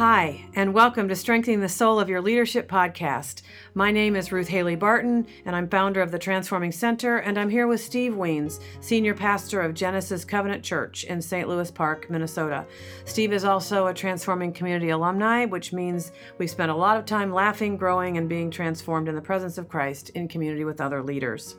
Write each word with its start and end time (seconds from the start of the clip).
Hi, 0.00 0.46
and 0.54 0.72
welcome 0.72 1.08
to 1.08 1.14
Strengthening 1.14 1.60
the 1.60 1.68
Soul 1.68 2.00
of 2.00 2.08
Your 2.08 2.22
Leadership 2.22 2.70
podcast. 2.70 3.42
My 3.74 3.90
name 3.90 4.16
is 4.16 4.32
Ruth 4.32 4.48
Haley 4.48 4.74
Barton, 4.74 5.26
and 5.44 5.54
I'm 5.54 5.68
founder 5.68 6.00
of 6.00 6.10
the 6.10 6.18
Transforming 6.18 6.72
Center, 6.72 7.18
and 7.18 7.38
I'm 7.38 7.50
here 7.50 7.66
with 7.66 7.82
Steve 7.82 8.14
Wiens, 8.14 8.60
Senior 8.80 9.12
Pastor 9.12 9.60
of 9.60 9.74
Genesis 9.74 10.24
Covenant 10.24 10.64
Church 10.64 11.04
in 11.04 11.20
St. 11.20 11.46
Louis 11.46 11.70
Park, 11.70 12.08
Minnesota. 12.08 12.64
Steve 13.04 13.34
is 13.34 13.44
also 13.44 13.88
a 13.88 13.92
Transforming 13.92 14.54
Community 14.54 14.88
alumni, 14.88 15.44
which 15.44 15.74
means 15.74 16.12
we've 16.38 16.48
spent 16.48 16.70
a 16.70 16.74
lot 16.74 16.96
of 16.96 17.04
time 17.04 17.30
laughing, 17.30 17.76
growing, 17.76 18.16
and 18.16 18.26
being 18.26 18.50
transformed 18.50 19.06
in 19.06 19.14
the 19.14 19.20
presence 19.20 19.58
of 19.58 19.68
Christ 19.68 20.08
in 20.14 20.28
community 20.28 20.64
with 20.64 20.80
other 20.80 21.02
leaders. 21.02 21.58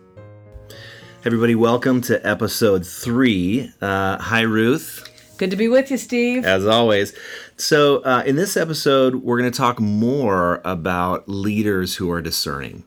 Everybody, 1.23 1.53
welcome 1.53 2.01
to 2.01 2.27
episode 2.27 2.87
three. 2.87 3.71
Uh, 3.79 4.17
hi, 4.17 4.41
Ruth. 4.41 5.07
Good 5.41 5.49
to 5.49 5.57
be 5.57 5.69
with 5.69 5.89
you, 5.89 5.97
Steve. 5.97 6.45
As 6.45 6.67
always. 6.67 7.15
So, 7.61 7.97
uh, 7.97 8.23
in 8.25 8.37
this 8.37 8.57
episode, 8.57 9.15
we're 9.17 9.37
going 9.37 9.51
to 9.51 9.55
talk 9.55 9.79
more 9.79 10.61
about 10.65 11.29
leaders 11.29 11.95
who 11.97 12.09
are 12.09 12.19
discerning. 12.19 12.83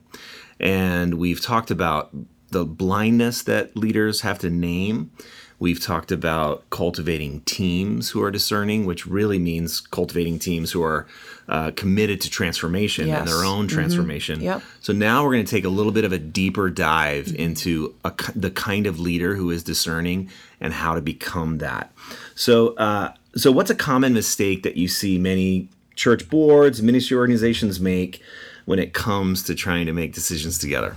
And 0.59 1.15
we've 1.15 1.41
talked 1.41 1.71
about 1.71 2.11
the 2.51 2.65
blindness 2.65 3.43
that 3.43 3.77
leaders 3.77 4.23
have 4.23 4.41
to 4.41 4.51
name. 4.51 5.13
We've 5.61 5.81
talked 5.81 6.11
about 6.11 6.69
cultivating 6.71 7.43
teams 7.43 8.11
who 8.11 8.23
are 8.25 8.33
discerning, 8.33 8.85
which 8.85 9.07
really 9.07 9.39
means 9.39 9.81
cultivating 9.81 10.41
teams 10.41 10.73
who 10.73 10.83
are 10.83 11.07
uh, 11.49 11.71
committed 11.77 12.21
to 12.23 12.29
transformation 12.31 13.07
Yes. 13.07 13.21
and 13.21 13.29
their 13.29 13.45
own 13.45 13.69
transformation. 13.69 14.41
Yep. 14.41 14.63
So 14.81 14.93
now 14.93 15.23
we're 15.23 15.35
going 15.35 15.45
to 15.45 15.51
take 15.51 15.65
a 15.65 15.69
little 15.69 15.93
bit 15.93 16.05
of 16.05 16.13
a 16.13 16.19
deeper 16.19 16.69
dive 16.69 17.33
into 17.39 17.95
a, 18.05 18.13
the 18.35 18.51
kind 18.51 18.89
of 18.89 18.99
leader 18.99 19.37
who 19.37 19.53
is 19.53 19.63
discerning 19.63 20.31
and 20.61 20.73
how 20.73 20.97
to 20.97 21.01
become 21.01 21.59
that. 21.59 21.93
So, 22.35 22.75
uh, 22.75 23.13
so 23.37 23.51
what's 23.53 23.71
a 23.71 23.75
common 23.75 24.13
mistake 24.15 24.63
that 24.63 24.77
you 24.77 24.89
see 24.89 25.19
many 25.19 25.69
church 25.95 26.29
boards, 26.29 26.83
ministry 26.83 27.17
organizations 27.17 27.81
make 27.81 28.23
when 28.65 28.79
it 28.79 28.93
comes 28.93 29.43
to 29.45 29.55
trying 29.55 29.87
to 29.87 29.93
make 29.93 30.13
decisions 30.13 30.59
together? 30.59 30.95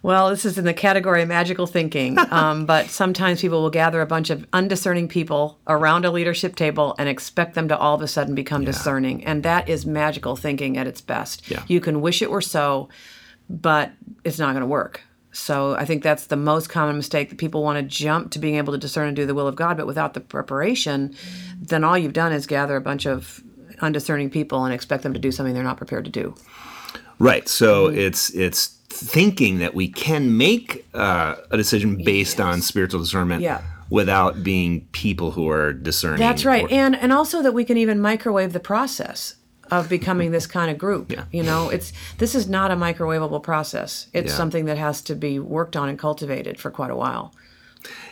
Well, 0.00 0.30
this 0.30 0.44
is 0.44 0.56
in 0.58 0.64
the 0.64 0.74
category 0.74 1.22
of 1.22 1.28
magical 1.28 1.66
thinking, 1.66 2.18
um, 2.30 2.66
but 2.66 2.86
sometimes 2.88 3.40
people 3.40 3.62
will 3.62 3.70
gather 3.70 4.00
a 4.00 4.06
bunch 4.06 4.30
of 4.30 4.46
undiscerning 4.52 5.08
people 5.08 5.58
around 5.66 6.04
a 6.04 6.10
leadership 6.10 6.54
table 6.54 6.94
and 6.98 7.08
expect 7.08 7.54
them 7.54 7.68
to 7.68 7.76
all 7.76 7.94
of 7.94 8.02
a 8.02 8.08
sudden 8.08 8.34
become 8.34 8.64
discerning. 8.64 9.24
And 9.24 9.42
that 9.42 9.68
is 9.68 9.84
magical 9.86 10.36
thinking 10.36 10.76
at 10.76 10.86
its 10.86 11.00
best. 11.00 11.50
Yeah. 11.50 11.64
You 11.66 11.80
can 11.80 12.00
wish 12.00 12.22
it 12.22 12.30
were 12.30 12.40
so, 12.40 12.88
but 13.50 13.92
it's 14.24 14.38
not 14.38 14.52
going 14.52 14.60
to 14.60 14.66
work. 14.66 15.02
So 15.38 15.74
I 15.76 15.84
think 15.84 16.02
that's 16.02 16.26
the 16.26 16.36
most 16.36 16.68
common 16.68 16.96
mistake 16.96 17.30
that 17.30 17.38
people 17.38 17.62
want 17.62 17.76
to 17.78 17.82
jump 17.82 18.32
to 18.32 18.38
being 18.38 18.56
able 18.56 18.72
to 18.72 18.78
discern 18.78 19.06
and 19.06 19.16
do 19.16 19.24
the 19.24 19.34
will 19.34 19.46
of 19.46 19.54
God, 19.56 19.76
but 19.76 19.86
without 19.86 20.14
the 20.14 20.20
preparation, 20.20 21.14
then 21.60 21.84
all 21.84 21.96
you've 21.96 22.12
done 22.12 22.32
is 22.32 22.46
gather 22.46 22.76
a 22.76 22.80
bunch 22.80 23.06
of 23.06 23.40
undiscerning 23.80 24.30
people 24.30 24.64
and 24.64 24.74
expect 24.74 25.02
them 25.04 25.12
to 25.14 25.20
do 25.20 25.30
something 25.30 25.54
they're 25.54 25.62
not 25.62 25.76
prepared 25.76 26.04
to 26.04 26.10
do. 26.10 26.34
Right. 27.18 27.48
So 27.48 27.86
it's 27.86 28.30
it's 28.30 28.66
thinking 28.90 29.58
that 29.58 29.74
we 29.74 29.88
can 29.88 30.36
make 30.36 30.86
uh, 30.94 31.36
a 31.50 31.56
decision 31.56 32.02
based 32.04 32.40
on 32.40 32.60
spiritual 32.60 33.00
discernment 33.00 33.42
Yeah. 33.42 33.60
without 33.90 34.42
being 34.42 34.86
people 34.92 35.30
who 35.30 35.48
are 35.48 35.72
discerning. 35.72 36.18
That's 36.18 36.44
right, 36.44 36.64
or- 36.64 36.72
and 36.72 36.96
and 36.96 37.12
also 37.12 37.42
that 37.42 37.52
we 37.52 37.64
can 37.64 37.76
even 37.76 38.00
microwave 38.00 38.52
the 38.52 38.60
process 38.60 39.34
of 39.70 39.88
becoming 39.88 40.30
this 40.30 40.46
kind 40.46 40.70
of 40.70 40.78
group. 40.78 41.10
Yeah. 41.12 41.24
You 41.32 41.42
know, 41.42 41.68
it's 41.70 41.92
this 42.18 42.34
is 42.34 42.48
not 42.48 42.70
a 42.70 42.76
microwavable 42.76 43.42
process. 43.42 44.08
It's 44.12 44.30
Yeah. 44.32 44.36
something 44.36 44.64
that 44.66 44.78
has 44.78 45.02
to 45.02 45.14
be 45.14 45.38
worked 45.38 45.76
on 45.76 45.88
and 45.88 45.98
cultivated 45.98 46.58
for 46.58 46.70
quite 46.70 46.90
a 46.90 46.96
while. 46.96 47.32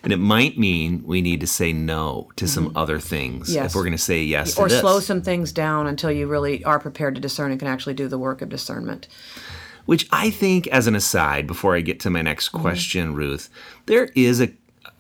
And 0.04 0.12
it 0.12 0.18
might 0.18 0.56
mean 0.58 1.02
we 1.04 1.20
need 1.20 1.40
to 1.40 1.46
say 1.46 1.72
no 1.72 2.28
to 2.36 2.46
some 2.46 2.70
other 2.76 3.00
things 3.00 3.48
Mm-hmm. 3.48 3.54
Yes. 3.56 3.70
if 3.70 3.74
we're 3.74 3.82
going 3.82 3.92
to 3.92 3.98
say 3.98 4.22
yes 4.22 4.54
to 4.54 4.60
Or 4.62 4.68
slow 4.68 5.00
some 5.00 5.22
things 5.22 5.50
down 5.52 5.86
until 5.88 6.12
you 6.12 6.26
really 6.28 6.62
are 6.64 6.78
prepared 6.78 7.14
to 7.16 7.20
discern 7.20 7.50
and 7.50 7.58
can 7.58 7.68
actually 7.68 7.94
do 7.94 8.06
the 8.06 8.18
work 8.18 8.42
of 8.42 8.48
discernment. 8.48 9.08
Which 9.84 10.08
I 10.10 10.30
think, 10.30 10.66
as 10.68 10.86
an 10.86 10.94
aside, 10.96 11.46
before 11.46 11.76
I 11.76 11.80
get 11.80 12.00
to 12.00 12.10
my 12.10 12.22
next 12.22 12.48
Mm-hmm. 12.52 12.60
question, 12.60 13.14
Ruth, 13.14 13.48
there 13.86 14.08
is 14.14 14.40
a 14.40 14.50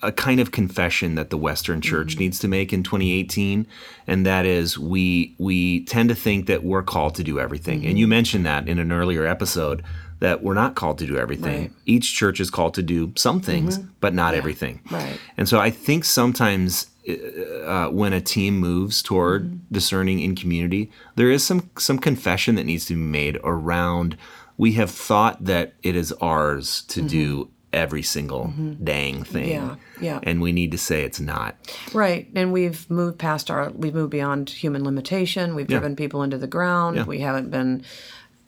a 0.02 0.12
kind 0.12 0.40
of 0.40 0.50
confession 0.52 1.14
that 1.14 1.30
the 1.30 1.36
Western 1.38 1.80
Church 1.80 2.12
Mm-hmm. 2.12 2.20
needs 2.20 2.38
to 2.40 2.48
make 2.48 2.72
in 2.72 2.82
2018, 2.82 3.66
and 4.06 4.26
that 4.26 4.44
is 4.46 4.78
we 4.78 5.34
we 5.38 5.84
tend 5.84 6.08
to 6.10 6.14
think 6.14 6.46
that 6.46 6.62
we're 6.64 6.82
called 6.82 7.14
to 7.16 7.24
do 7.24 7.38
everything. 7.40 7.78
And 7.80 7.86
Mm-hmm. 7.90 7.96
you 7.96 8.06
mentioned 8.06 8.46
that 8.46 8.68
in 8.68 8.78
an 8.78 8.92
earlier 8.92 9.26
episode 9.26 9.82
that 10.20 10.42
we're 10.42 10.54
not 10.54 10.74
called 10.76 10.98
to 10.98 11.06
do 11.06 11.18
everything. 11.18 11.60
Right. 11.60 11.70
Mm-hmm. 11.70 11.80
Each 11.86 12.14
church 12.14 12.40
is 12.40 12.48
called 12.50 12.72
to 12.74 12.82
do 12.82 13.12
some 13.16 13.40
things, 13.40 13.76
but 14.00 14.14
not 14.14 14.32
everything. 14.34 14.80
Right. 14.90 15.18
And 15.36 15.46
so 15.46 15.58
I 15.60 15.68
think 15.70 16.04
sometimes 16.06 16.86
uh, 17.66 17.88
when 17.88 18.12
a 18.14 18.20
team 18.20 18.58
moves 18.58 19.02
toward 19.02 19.44
Mm-hmm. 19.44 19.56
discerning 19.72 20.20
in 20.20 20.34
community, 20.34 20.90
there 21.16 21.30
is 21.30 21.44
some 21.44 21.70
some 21.78 21.98
confession 21.98 22.54
that 22.56 22.64
needs 22.64 22.86
to 22.86 22.94
be 22.94 23.00
made 23.00 23.38
around. 23.44 24.16
We 24.58 24.72
have 24.72 24.90
thought 24.90 25.44
that 25.44 25.74
it 25.82 25.94
is 25.96 26.12
ours 26.20 26.82
to 26.88 27.02
do 27.02 27.50
every 27.72 28.02
single 28.02 28.52
dang 28.82 29.22
thing, 29.24 29.48
Mm-hmm. 29.60 30.04
Yeah, 30.04 30.20
yeah. 30.20 30.20
and 30.22 30.40
we 30.40 30.52
need 30.52 30.72
to 30.72 30.78
say 30.78 31.02
it's 31.04 31.20
not. 31.20 31.56
Right, 31.92 32.28
and 32.34 32.52
we've 32.52 32.88
moved 32.90 33.18
past 33.18 33.50
our 33.50 33.70
we've 33.70 33.94
moved 33.94 34.10
beyond 34.10 34.48
human 34.50 34.84
limitation. 34.84 35.54
We've 35.54 35.66
driven 35.66 35.96
people 35.96 36.22
into 36.22 36.38
the 36.38 36.46
ground. 36.46 36.96
Yeah. 36.96 37.04
We 37.04 37.18
haven't 37.20 37.50
been 37.50 37.82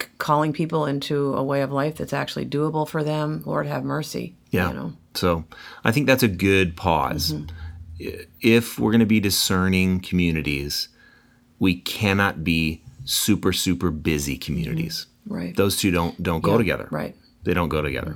c- 0.00 0.08
calling 0.18 0.52
people 0.52 0.86
into 0.86 1.34
a 1.34 1.42
way 1.42 1.62
of 1.62 1.70
life 1.72 1.96
that's 1.96 2.12
actually 2.12 2.46
doable 2.46 2.88
for 2.88 3.02
them. 3.04 3.42
Lord 3.44 3.66
have 3.66 3.84
mercy. 3.84 4.34
Yeah. 4.50 4.68
You 4.68 4.74
know. 4.74 4.92
So 5.14 5.44
I 5.84 5.92
think 5.92 6.06
that's 6.06 6.22
a 6.22 6.28
good 6.28 6.76
pause. 6.76 7.34
I- 7.34 8.26
If 8.40 8.78
we're 8.78 8.92
going 8.92 9.00
to 9.00 9.06
be 9.06 9.20
discerning 9.20 9.98
communities, 10.00 10.88
we 11.58 11.74
cannot 11.80 12.44
be 12.44 12.82
super 13.04 13.52
super 13.52 13.90
busy 13.90 14.38
communities. 14.38 15.06
Right. 15.26 15.54
Those 15.56 15.76
two 15.76 15.90
don't 15.90 16.22
don't 16.22 16.42
go 16.42 16.56
together. 16.56 16.88
Right. 16.90 17.14
They 17.48 17.54
don't 17.54 17.70
go 17.70 17.80
together. 17.80 18.14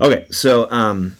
Okay, 0.00 0.26
so 0.32 0.68
um, 0.72 1.16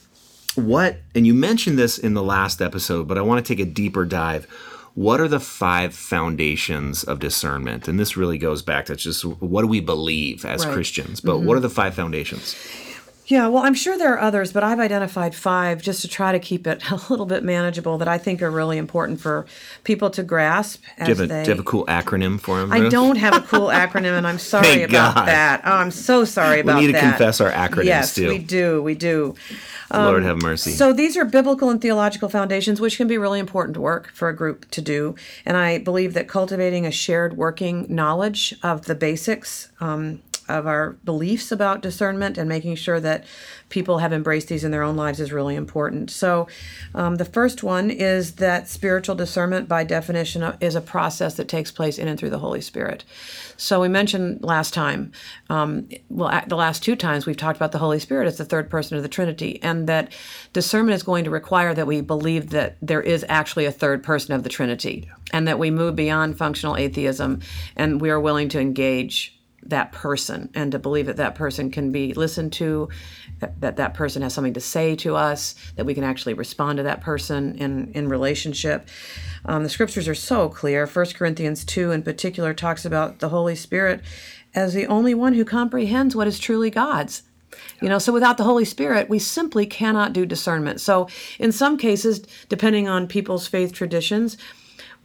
what? 0.57 0.97
And 1.15 1.25
you 1.25 1.33
mentioned 1.33 1.79
this 1.79 1.97
in 1.97 2.15
the 2.15 2.23
last 2.23 2.61
episode, 2.61 3.07
but 3.07 3.19
I 3.19 3.21
want 3.21 3.47
to 3.47 3.55
take 3.55 3.65
a 3.65 3.71
deeper 3.71 4.05
dive. 4.05 4.47
What 4.95 5.21
are 5.21 5.29
the 5.29 5.39
five 5.39 5.95
foundations 5.95 7.05
of 7.05 7.21
discernment? 7.21 7.87
And 7.87 8.01
this 8.01 8.17
really 8.17 8.37
goes 8.37 8.63
back 8.63 8.87
to 8.87 8.97
just 8.97 9.25
what 9.25 9.63
do 9.63 9.69
we 9.69 9.79
believe 9.79 10.45
as 10.45 10.67
Right. 10.67 10.75
Christians? 10.75 11.21
But 11.21 11.39
what 11.39 11.57
are 11.57 11.61
the 11.61 11.71
five 11.71 11.95
foundations? 11.95 12.57
Yeah, 13.27 13.49
well, 13.49 13.65
I'm 13.65 13.75
sure 13.75 13.99
there 13.99 14.15
are 14.15 14.21
others, 14.21 14.53
but 14.53 14.63
I've 14.63 14.79
identified 14.79 15.35
five 15.35 15.83
just 15.83 16.01
to 16.03 16.09
try 16.09 16.31
to 16.31 16.39
keep 16.39 16.67
it 16.67 16.83
a 16.91 17.01
little 17.11 17.27
bit 17.27 17.43
manageable 17.43 17.99
that 17.99 18.09
I 18.09 18.19
think 18.19 18.41
are 18.41 18.51
really 18.51 18.79
important 18.79 19.21
for 19.21 19.47
people 19.85 20.11
to 20.11 20.23
grasp 20.23 20.83
as 20.97 21.07
Do 21.07 21.13
you 21.13 21.17
have 21.17 21.25
a, 21.25 21.27
they. 21.27 21.43
do 21.43 21.51
you 21.51 21.57
have 21.57 21.65
a 21.65 21.69
cool 21.69 21.87
acronym 21.87 22.41
for 22.41 22.61
them? 22.61 22.73
I 22.73 22.89
don't 22.89 23.17
have 23.17 23.35
a 23.35 23.41
cool 23.47 23.69
acronym, 23.69 24.17
and 24.17 24.27
I'm 24.27 24.39
sorry 24.39 24.83
about 24.83 25.15
God. 25.15 25.29
that. 25.29 25.63
Oh, 25.65 25.73
I'm 25.73 25.91
so 25.91 26.25
sorry 26.25 26.61
about 26.61 26.75
that. 26.75 26.79
We 26.79 26.87
need 26.87 26.93
to 26.93 27.01
that. 27.01 27.11
confess 27.11 27.41
our 27.41 27.51
acronyms, 27.51 27.85
yes, 27.85 28.15
too. 28.15 28.29
we 28.29 28.39
do. 28.39 28.83
We 28.83 28.95
do. 28.95 29.35
Lord 29.93 30.25
have 30.25 30.43
mercy. 30.43 30.73
So 30.73 30.93
these 30.93 31.17
are 31.17 31.25
biblical 31.25 31.71
and 31.71 31.81
theological 31.81 32.29
foundations, 32.29 32.81
which 32.81 32.97
can 32.97 33.07
be 33.07 33.19
really 33.19 33.39
important 33.39 33.77
work 33.77 34.11
for 34.13 34.29
a 34.29 34.35
group 34.35 34.69
to 34.73 34.81
do. 34.81 35.15
And 35.45 35.57
I 35.57 35.79
believe 35.79 36.15
that 36.15 36.29
cultivating 36.29 36.87
a 36.87 36.91
shared 36.91 37.37
working 37.37 37.87
knowledge 37.89 38.55
of 38.63 38.87
the 38.87 38.95
basics 38.95 39.69
um, 39.81 40.23
of 40.49 40.67
our 40.67 40.93
beliefs 41.05 41.53
about 41.53 41.83
discernment 41.83 42.39
and 42.39 42.49
making 42.49 42.77
sure 42.77 43.01
that 43.01 43.25
people 43.69 43.99
have 43.99 44.13
embraced 44.13 44.49
these 44.49 44.65
in 44.65 44.71
their 44.71 44.83
own 44.83 44.97
lives 44.97 45.21
is 45.21 45.33
really 45.33 45.57
important. 45.57 46.11
So 46.11 46.49
um, 46.95 47.17
the 47.17 47.25
first 47.25 47.63
one 47.63 47.91
is 47.91 48.37
that 48.37 48.69
spiritual 48.69 49.15
discernment, 49.15 49.69
by 49.69 49.85
definition, 49.85 50.43
uh, 50.43 50.57
is 50.61 50.75
a 50.75 50.81
process 50.81 51.35
that 51.35 51.49
takes 51.49 51.71
place 51.71 51.99
in 51.99 52.09
and 52.09 52.19
through 52.19 52.31
the 52.31 52.39
Holy 52.39 52.61
Spirit. 52.61 53.05
So 53.57 53.81
we 53.81 53.89
mentioned 53.89 54.45
last 54.45 54.75
time, 54.75 55.13
um, 55.51 55.89
well, 56.09 56.43
the 56.47 56.57
last 56.57 56.83
two 56.83 56.97
times 56.97 57.27
we've 57.27 57.37
talked 57.37 57.57
about 57.57 57.73
the 57.73 57.79
Holy 57.79 57.99
Spirit 57.99 58.27
as 58.27 58.39
the 58.39 58.45
third 58.45 58.71
person 58.71 58.97
of 58.97 59.03
the 59.03 59.09
Trinity, 59.09 59.61
and 59.63 59.89
that 59.89 60.13
discernment 60.53 60.95
is 60.95 61.03
going 61.03 61.25
to 61.25 61.31
require 61.31 61.75
that 61.75 61.87
we 61.87 62.01
believe 62.01 62.51
that 62.51 62.77
there 62.83 63.03
is 63.03 63.25
actually 63.29 63.65
a 63.65 63.73
third 63.73 64.03
person 64.03 64.35
of 64.35 64.43
the 64.43 64.49
Trinity, 64.49 65.09
and 65.33 65.49
that 65.49 65.59
we 65.59 65.71
move 65.71 65.97
beyond 65.97 66.39
functional 66.39 66.77
atheism, 66.77 67.41
and 67.77 68.01
we 68.01 68.11
are 68.11 68.21
willing 68.21 68.49
to 68.51 68.61
engage 68.61 69.36
that 69.71 69.93
person 69.93 70.51
and 70.55 70.73
to 70.73 70.79
believe 70.79 71.07
that 71.07 71.17
that 71.17 71.35
person 71.35 71.71
can 71.71 71.93
be 71.93 72.15
listened 72.15 72.53
to 72.55 72.89
that 73.41 73.61
that, 73.61 73.77
that 73.77 73.95
person 73.95 74.23
has 74.23 74.35
something 74.35 74.55
to 74.55 74.61
say 74.61 74.97
to 74.97 75.17
us 75.17 75.55
that 75.77 75.85
we 75.87 75.95
can 75.95 76.05
actually 76.05 76.35
respond 76.35 76.77
to 76.79 76.83
that 76.83 77.01
person 77.01 77.55
in 77.57 77.91
in 77.93 78.09
relationship. 78.09 78.89
Um, 79.45 79.63
the 79.63 79.69
scriptures 79.69 80.09
are 80.09 80.15
so 80.15 80.49
clear. 80.49 80.87
First 80.87 81.15
corinthians 81.15 81.65
2 81.65 81.91
in 81.91 82.03
particular 82.03 82.55
talks 82.55 82.85
about 82.85 83.19
the 83.19 83.29
holy 83.29 83.57
spirit 83.57 84.03
as 84.55 84.75
the 84.75 84.87
only 84.87 85.15
one 85.15 85.35
who 85.35 85.45
comprehends 85.45 86.17
what 86.17 86.27
is 86.27 86.39
truly 86.39 86.71
god's. 86.71 87.23
You 87.81 87.89
know 87.89 87.99
so 87.99 88.13
without 88.13 88.37
the 88.37 88.45
holy 88.45 88.65
spirit 88.65 89.09
we 89.09 89.19
simply 89.19 89.67
cannot 89.67 90.13
do 90.13 90.27
discernment. 90.27 90.81
So 90.81 91.09
in 91.39 91.53
some 91.53 91.77
cases 91.77 92.21
depending 92.49 92.89
on 92.89 93.07
people's 93.07 93.47
faith 93.47 93.73
traditions 93.73 94.37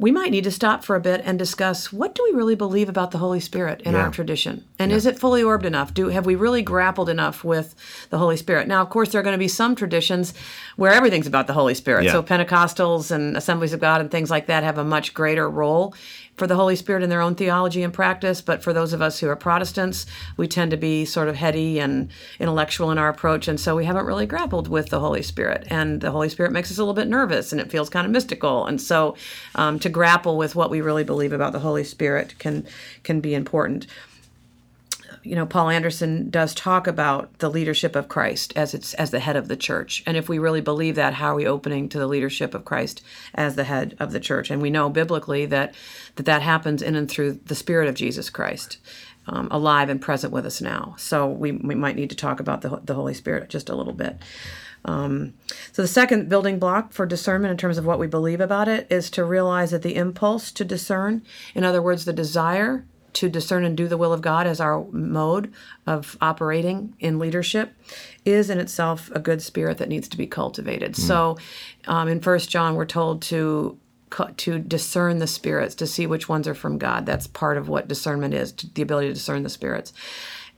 we 0.01 0.11
might 0.11 0.31
need 0.31 0.43
to 0.43 0.51
stop 0.51 0.83
for 0.83 0.95
a 0.95 0.99
bit 0.99 1.21
and 1.23 1.37
discuss 1.37 1.93
what 1.93 2.15
do 2.15 2.23
we 2.23 2.35
really 2.35 2.55
believe 2.55 2.89
about 2.89 3.11
the 3.11 3.19
Holy 3.19 3.39
Spirit 3.39 3.81
in 3.83 3.93
Yeah. 3.93 4.01
our 4.01 4.09
tradition, 4.09 4.65
and 4.79 4.91
is 4.91 5.05
it 5.05 5.19
fully 5.19 5.43
orbed 5.43 5.63
enough? 5.65 5.93
Do 5.93 6.07
have 6.09 6.25
we 6.25 6.33
really 6.35 6.63
grappled 6.63 7.07
enough 7.07 7.43
with 7.43 7.75
the 8.09 8.17
Holy 8.17 8.35
Spirit? 8.35 8.67
Now, 8.67 8.81
of 8.81 8.89
course, 8.89 9.09
there 9.11 9.21
are 9.21 9.23
going 9.23 9.35
to 9.35 9.37
be 9.37 9.47
some 9.47 9.75
traditions 9.75 10.33
where 10.75 10.91
everything's 10.91 11.27
about 11.27 11.45
the 11.45 11.53
Holy 11.53 11.75
Spirit. 11.75 12.05
Yeah. 12.05 12.13
So 12.13 12.23
Pentecostals 12.23 13.11
and 13.11 13.37
Assemblies 13.37 13.73
of 13.73 13.79
God 13.79 14.01
and 14.01 14.09
things 14.09 14.31
like 14.31 14.47
that 14.47 14.63
have 14.63 14.79
a 14.79 14.83
much 14.83 15.13
greater 15.13 15.47
role 15.47 15.93
for 16.37 16.47
the 16.47 16.55
Holy 16.55 16.75
Spirit 16.75 17.03
in 17.03 17.09
their 17.09 17.21
own 17.21 17.35
theology 17.35 17.83
and 17.83 17.93
practice. 17.93 18.41
But 18.41 18.63
for 18.63 18.73
those 18.73 18.93
of 18.93 19.01
us 19.01 19.19
who 19.19 19.27
are 19.29 19.35
Protestants, 19.35 20.05
we 20.37 20.47
tend 20.47 20.71
to 20.71 20.77
be 20.77 21.05
sort 21.05 21.27
of 21.27 21.35
heady 21.35 21.79
and 21.79 22.09
intellectual 22.39 22.91
in 22.91 22.97
our 22.97 23.09
approach, 23.09 23.47
and 23.47 23.59
so 23.59 23.75
we 23.75 23.85
haven't 23.85 24.05
really 24.05 24.25
grappled 24.25 24.67
with 24.67 24.89
the 24.89 24.99
Holy 24.99 25.21
Spirit. 25.21 25.67
And 25.69 26.01
the 26.01 26.11
Holy 26.11 26.29
Spirit 26.29 26.51
makes 26.51 26.71
us 26.71 26.77
a 26.77 26.81
little 26.81 26.93
bit 26.93 27.07
nervous, 27.07 27.51
and 27.51 27.61
it 27.61 27.71
feels 27.71 27.89
kind 27.89 28.05
of 28.05 28.11
mystical. 28.11 28.65
And 28.65 28.81
so, 28.81 29.15
um, 29.55 29.79
to 29.79 29.89
grapple 29.89 30.37
with 30.37 30.55
what 30.55 30.69
we 30.69 30.81
really 30.81 31.03
believe 31.03 31.33
about 31.33 31.53
the 31.53 31.59
Holy 31.59 31.83
Spirit 31.83 32.37
can 32.39 32.65
can 33.03 33.21
be 33.21 33.33
important 33.33 33.87
you 35.23 35.35
know 35.35 35.45
Paul 35.45 35.69
Anderson 35.69 36.29
does 36.29 36.53
talk 36.53 36.87
about 36.87 37.39
the 37.39 37.49
leadership 37.49 37.95
of 37.95 38.07
Christ 38.07 38.53
as 38.55 38.73
it's 38.73 38.93
as 38.95 39.11
the 39.11 39.19
head 39.19 39.35
of 39.35 39.47
the 39.47 39.55
church. 39.55 40.03
And 40.05 40.17
if 40.17 40.29
we 40.29 40.39
really 40.39 40.61
believe 40.61 40.95
that, 40.95 41.15
how 41.15 41.31
are 41.31 41.35
we 41.35 41.47
opening 41.47 41.89
to 41.89 41.99
the 41.99 42.07
leadership 42.07 42.53
of 42.53 42.65
Christ 42.65 43.01
as 43.33 43.55
the 43.55 43.63
head 43.63 43.95
of 43.99 44.11
the 44.11 44.19
church? 44.19 44.49
And 44.49 44.61
we 44.61 44.69
know 44.69 44.89
biblically 44.89 45.45
that 45.47 45.73
that, 46.15 46.25
that 46.25 46.41
happens 46.41 46.81
in 46.81 46.95
and 46.95 47.09
through 47.09 47.39
the 47.45 47.55
Spirit 47.55 47.87
of 47.87 47.95
Jesus 47.95 48.29
Christ. 48.29 48.77
Um, 49.27 49.49
alive 49.51 49.89
and 49.89 50.01
present 50.01 50.33
with 50.33 50.47
us 50.47 50.61
now. 50.61 50.95
So 50.97 51.27
we, 51.27 51.51
we 51.51 51.75
might 51.75 51.95
need 51.95 52.09
to 52.09 52.15
talk 52.15 52.39
about 52.39 52.61
the, 52.61 52.81
the 52.83 52.95
Holy 52.95 53.13
Spirit 53.13 53.51
just 53.51 53.69
a 53.69 53.75
little 53.75 53.93
bit. 53.93 54.17
Um, 54.83 55.33
so 55.71 55.81
the 55.81 55.87
second 55.87 56.29
building 56.29 56.57
block 56.57 56.91
for 56.91 57.05
discernment 57.05 57.51
in 57.51 57.57
terms 57.57 57.77
of 57.77 57.85
what 57.85 57.99
we 57.99 58.07
believe 58.07 58.41
about 58.41 58.67
it 58.67 58.87
is 58.89 59.09
to 59.11 59.23
realize 59.23 59.71
that 59.71 59.83
the 59.83 59.95
impulse 59.95 60.51
to 60.53 60.65
discern, 60.65 61.21
in 61.53 61.63
other 61.63 61.81
words, 61.81 62.05
the 62.05 62.13
desire 62.13 62.85
to 63.13 63.29
discern 63.29 63.63
and 63.65 63.75
do 63.77 63.87
the 63.87 63.97
will 63.97 64.13
of 64.13 64.21
God 64.21 64.47
as 64.47 64.59
our 64.59 64.85
mode 64.91 65.51
of 65.85 66.17
operating 66.21 66.95
in 66.99 67.19
leadership 67.19 67.73
is 68.25 68.49
in 68.49 68.59
itself 68.59 69.09
a 69.13 69.19
good 69.19 69.41
spirit 69.41 69.77
that 69.79 69.89
needs 69.89 70.07
to 70.09 70.17
be 70.17 70.27
cultivated. 70.27 70.95
So 70.95 71.37
um, 71.87 72.07
in 72.07 72.19
First 72.21 72.49
John, 72.49 72.75
we're 72.75 72.85
told 72.85 73.21
to 73.23 73.77
to 74.35 74.59
discern 74.59 75.19
the 75.19 75.27
spirits 75.27 75.73
to 75.75 75.87
see 75.87 76.05
which 76.05 76.27
ones 76.27 76.45
are 76.45 76.53
from 76.53 76.77
God. 76.77 77.05
That's 77.05 77.27
part 77.27 77.57
of 77.57 77.69
what 77.69 77.87
discernment 77.87 78.33
is, 78.33 78.51
the 78.51 78.81
ability 78.81 79.07
to 79.07 79.13
discern 79.13 79.43
the 79.43 79.49
spirits. 79.49 79.93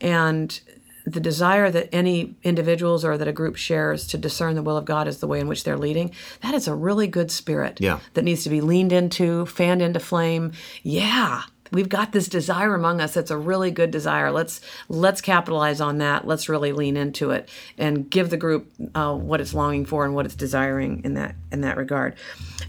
And 0.02 0.60
the 1.06 1.20
desire 1.20 1.70
that 1.70 1.94
any 1.94 2.34
individuals 2.44 3.04
or 3.06 3.16
that 3.18 3.28
a 3.28 3.32
group 3.34 3.56
shares 3.56 4.08
to 4.08 4.18
discern 4.18 4.56
the 4.56 4.64
will 4.64 4.78
of 4.78 4.86
God 4.86 5.08
as 5.08 5.20
the 5.20 5.28
way 5.28 5.40
in 5.40 5.48
which 5.48 5.66
they're 5.66 5.78
leading, 5.78 6.12
that 6.42 6.56
is 6.56 6.68
a 6.68 6.74
really 6.74 7.08
good 7.08 7.30
spirit 7.30 7.78
Yeah. 7.80 8.00
that 8.16 8.24
needs 8.24 8.44
to 8.46 8.50
be 8.50 8.62
leaned 8.62 8.92
into, 8.92 9.46
fanned 9.46 9.82
into 9.84 10.00
flame. 10.00 10.54
Yeah, 10.82 11.44
we've 11.74 11.90
got 11.90 12.12
this 12.12 12.28
desire 12.28 12.76
among 12.76 13.02
us 13.02 13.16
that's 13.16 13.32
a 13.32 13.38
really 13.38 13.72
good 13.72 13.92
desire. 13.92 14.32
Let's 14.32 14.62
let's 14.88 15.20
capitalize 15.20 15.82
on 15.82 15.98
that. 15.98 16.26
Let's 16.26 16.48
really 16.48 16.72
lean 16.72 16.96
into 16.96 17.32
it 17.32 17.50
and 17.78 18.10
give 18.10 18.30
the 18.30 18.38
group 18.38 18.72
uh, 18.96 19.14
what 19.16 19.42
it's 19.42 19.54
longing 19.54 19.86
for 19.86 20.06
and 20.06 20.16
what 20.16 20.26
it's 20.26 20.36
desiring 20.36 21.02
in 21.04 21.16
that 21.16 21.36
in 21.52 21.62
that 21.62 21.76
regard. 21.76 22.16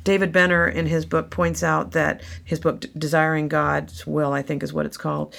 David 0.03 0.33
Benner 0.33 0.67
in 0.67 0.87
his 0.87 1.07
book 1.07 1.31
points 1.31 1.63
out 1.63 1.93
that 1.93 2.23
his 2.45 2.59
book 2.59 2.85
Desiring 2.97 3.49
God's 3.49 4.07
Will, 4.07 4.33
I 4.33 4.43
think 4.43 4.63
is 4.63 4.73
what 4.73 4.87
it's 4.87 4.97
called. 4.97 5.37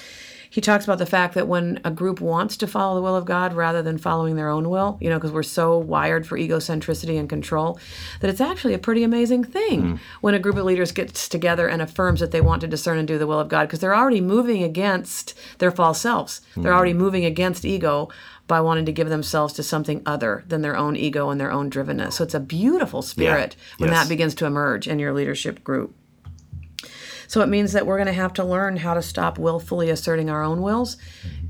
He 0.56 0.62
talks 0.62 0.86
about 0.86 0.96
the 0.96 1.04
fact 1.04 1.34
that 1.34 1.48
when 1.48 1.80
a 1.84 1.90
group 1.90 2.18
wants 2.18 2.56
to 2.56 2.66
follow 2.66 2.94
the 2.94 3.02
will 3.02 3.14
of 3.14 3.26
God 3.26 3.52
rather 3.52 3.82
than 3.82 3.98
following 3.98 4.36
their 4.36 4.48
own 4.48 4.70
will, 4.70 4.96
you 5.02 5.10
know, 5.10 5.18
because 5.18 5.30
we're 5.30 5.42
so 5.42 5.76
wired 5.76 6.26
for 6.26 6.38
egocentricity 6.38 7.20
and 7.20 7.28
control, 7.28 7.78
that 8.20 8.30
it's 8.30 8.40
actually 8.40 8.72
a 8.72 8.78
pretty 8.78 9.02
amazing 9.02 9.44
thing 9.44 9.82
hmm. 9.82 9.94
when 10.22 10.32
a 10.32 10.38
group 10.38 10.56
of 10.56 10.64
leaders 10.64 10.92
gets 10.92 11.28
together 11.28 11.68
and 11.68 11.82
affirms 11.82 12.20
that 12.20 12.30
they 12.30 12.40
want 12.40 12.62
to 12.62 12.66
discern 12.66 12.96
and 12.96 13.06
do 13.06 13.18
the 13.18 13.26
will 13.26 13.38
of 13.38 13.50
God 13.50 13.64
because 13.64 13.80
they're 13.80 13.94
already 13.94 14.22
moving 14.22 14.62
against 14.62 15.34
their 15.58 15.70
false 15.70 16.00
selves. 16.00 16.40
Hmm. 16.54 16.62
They're 16.62 16.74
already 16.74 16.94
moving 16.94 17.26
against 17.26 17.66
ego 17.66 18.08
by 18.46 18.62
wanting 18.62 18.86
to 18.86 18.92
give 18.92 19.10
themselves 19.10 19.52
to 19.52 19.62
something 19.62 20.00
other 20.06 20.42
than 20.48 20.62
their 20.62 20.78
own 20.78 20.96
ego 20.96 21.28
and 21.28 21.38
their 21.38 21.52
own 21.52 21.68
drivenness. 21.68 22.14
So 22.14 22.24
it's 22.24 22.32
a 22.32 22.40
beautiful 22.40 23.02
spirit 23.02 23.56
when 23.76 23.90
Yes. 23.90 24.04
that 24.04 24.08
begins 24.08 24.34
to 24.36 24.46
emerge 24.46 24.88
in 24.88 24.98
your 24.98 25.12
leadership 25.12 25.62
group. 25.62 25.94
So 27.28 27.40
it 27.40 27.48
means 27.48 27.72
that 27.72 27.86
we're 27.86 27.96
going 27.96 28.06
to 28.06 28.12
have 28.12 28.32
to 28.34 28.44
learn 28.44 28.76
how 28.76 28.94
to 28.94 29.02
stop 29.02 29.38
willfully 29.38 29.90
asserting 29.90 30.30
our 30.30 30.42
own 30.42 30.62
wills 30.62 30.96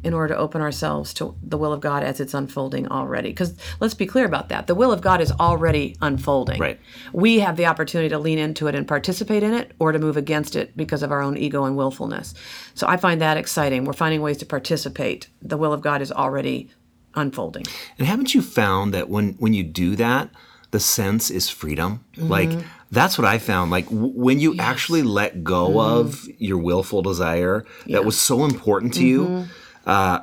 in 0.05 0.15
order 0.15 0.35
to 0.35 0.41
open 0.41 0.61
ourselves 0.61 1.13
to 1.15 1.37
the 1.43 1.59
will 1.59 1.73
of 1.73 1.81
God 1.81 2.03
as 2.03 2.21
it's 2.21 2.35
unfolding 2.35 2.89
already. 2.89 3.31
Because 3.31 3.55
let's 3.81 3.95
be 3.95 4.07
clear 4.07 4.25
about 4.25 4.49
that. 4.51 4.67
The 4.67 4.75
will 4.75 4.93
of 4.93 5.01
God 5.01 5.21
is 5.21 5.33
already 5.33 5.97
unfolding. 6.01 6.61
Right. 6.61 6.81
We 7.13 7.41
have 7.41 7.57
the 7.57 7.67
opportunity 7.67 8.09
to 8.11 8.19
lean 8.19 8.39
into 8.39 8.67
it 8.69 8.75
and 8.75 8.87
participate 8.87 9.43
in 9.43 9.53
it 9.53 9.73
or 9.79 9.93
to 9.93 9.99
move 9.99 10.17
against 10.17 10.55
it 10.57 10.77
because 10.77 11.03
of 11.03 11.11
our 11.11 11.23
own 11.23 11.37
ego 11.37 11.65
and 11.65 11.77
willfulness. 11.77 12.35
So 12.75 12.87
I 12.87 12.97
find 12.97 13.21
that 13.21 13.37
exciting. 13.37 13.85
We're 13.85 13.95
finding 13.95 14.23
ways 14.23 14.37
to 14.39 14.47
participate. 14.47 15.29
The 15.43 15.57
will 15.57 15.73
of 15.73 15.81
God 15.81 16.03
is 16.03 16.13
already 16.13 16.71
unfolding. 17.17 17.65
And 17.99 18.07
haven't 18.07 18.35
you 18.35 18.43
found 18.43 18.95
that 18.95 19.09
when 19.09 19.33
when 19.39 19.55
you 19.55 19.63
do 19.63 19.97
that, 19.97 20.31
the 20.71 20.81
sense 20.81 21.31
is 21.31 21.49
freedom? 21.49 22.05
Like 22.17 22.51
mm-hmm. 22.51 22.69
That's 22.91 23.19
what 23.19 23.25
I 23.27 23.39
found. 23.39 23.71
Like 23.71 23.87
w- 23.87 24.13
when 24.15 24.39
you 24.41 24.57
actually 24.59 25.03
let 25.03 25.43
go 25.45 25.81
of 25.81 26.27
your 26.39 26.59
willful 26.59 27.03
desire 27.03 27.65
that 27.89 28.05
was 28.05 28.19
so 28.19 28.45
important 28.45 28.95
to 28.95 29.05
you, 29.07 29.47
uh, 29.87 30.21